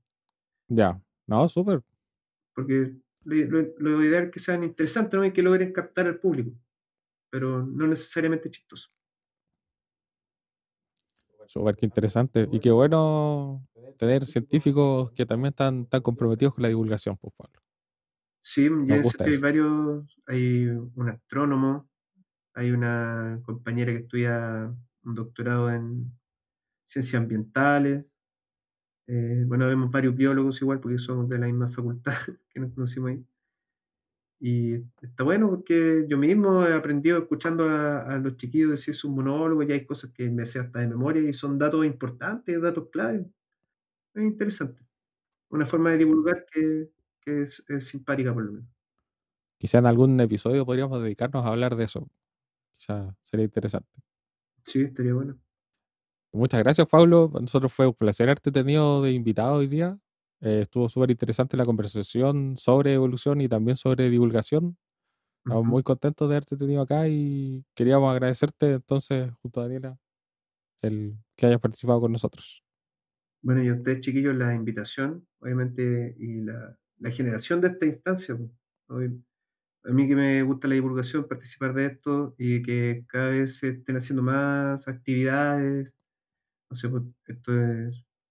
[0.75, 1.83] Ya, no, súper.
[2.55, 2.95] Porque
[3.25, 5.25] lo, lo, ideal es que sean interesantes ¿no?
[5.25, 6.53] y que logren captar al público,
[7.31, 8.91] pero no necesariamente chistoso.
[11.47, 12.49] Súper que interesante.
[12.51, 13.67] Y qué bueno
[13.99, 17.61] tener científicos que también están tan comprometidos con la divulgación, pues Pablo.
[18.41, 21.89] Sí, ya hay varios, hay un astrónomo,
[22.55, 26.11] hay una compañera que estudia un doctorado en
[26.87, 28.05] ciencias ambientales,
[29.15, 32.15] eh, bueno, vemos varios biólogos igual, porque somos de la misma facultad
[32.49, 33.27] que nos conocimos ahí.
[34.41, 39.69] Y está bueno porque yo mismo he aprendido escuchando a, los chiquillos decir sus monólogos,
[39.69, 43.27] y hay cosas que me sé hasta de memoria y son datos importantes, datos claves.
[44.15, 44.83] Es interesante.
[45.51, 46.89] Una forma de divulgar que,
[47.21, 48.69] que es, es, simpática por lo menos.
[49.59, 52.09] Quizá en algún episodio podríamos dedicarnos a hablar de eso.
[52.77, 54.01] Quizá sería interesante.
[54.65, 55.39] Sí, estaría bueno.
[56.33, 57.31] Muchas gracias, Pablo.
[57.31, 59.99] Para nosotros fue un placer haberte tenido de invitado hoy día.
[60.41, 64.79] Eh, estuvo súper interesante la conversación sobre evolución y también sobre divulgación.
[65.45, 69.99] Estamos muy contentos de haberte tenido acá y queríamos agradecerte entonces, junto a Daniela,
[70.83, 72.65] el que hayas participado con nosotros.
[73.43, 78.37] Bueno, y a ustedes, chiquillos, la invitación, obviamente, y la, la generación de esta instancia.
[79.85, 83.71] A mí que me gusta la divulgación, participar de esto y que cada vez se
[83.71, 85.93] estén haciendo más actividades,
[86.91, 87.53] pues, esto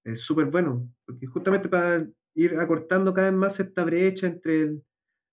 [0.03, 4.83] es súper bueno, porque justamente para ir acortando cada vez más esta brecha entre el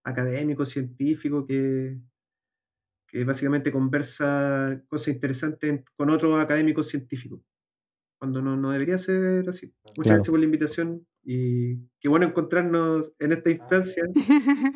[0.05, 1.99] académico, científico, que,
[3.07, 7.41] que básicamente conversa cosas interesantes con otros académicos científicos,
[8.19, 9.75] cuando no, no debería ser así.
[9.97, 14.05] Muchas gracias por la invitación Y qué bueno encontrarnos en esta instancia,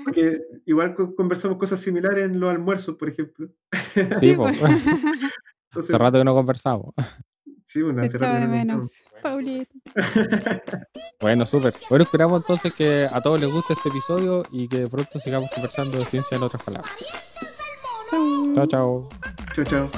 [0.05, 3.51] porque igual co- conversamos cosas similares en los almuerzos, por ejemplo.
[4.11, 4.55] Sí, pues.
[5.71, 6.95] Entonces, Hace rato que no conversamos.
[7.73, 9.05] Sí, bueno, Se echaba de no menos.
[9.23, 9.73] Paulito.
[11.21, 11.73] Bueno, súper.
[11.89, 15.99] Bueno, esperamos entonces que a todos les guste este episodio y que pronto sigamos conversando
[15.99, 16.93] de ciencia en otras palabras.
[18.11, 18.55] Chau.
[18.55, 19.09] Chao, chao.
[19.55, 19.91] Chao, chao.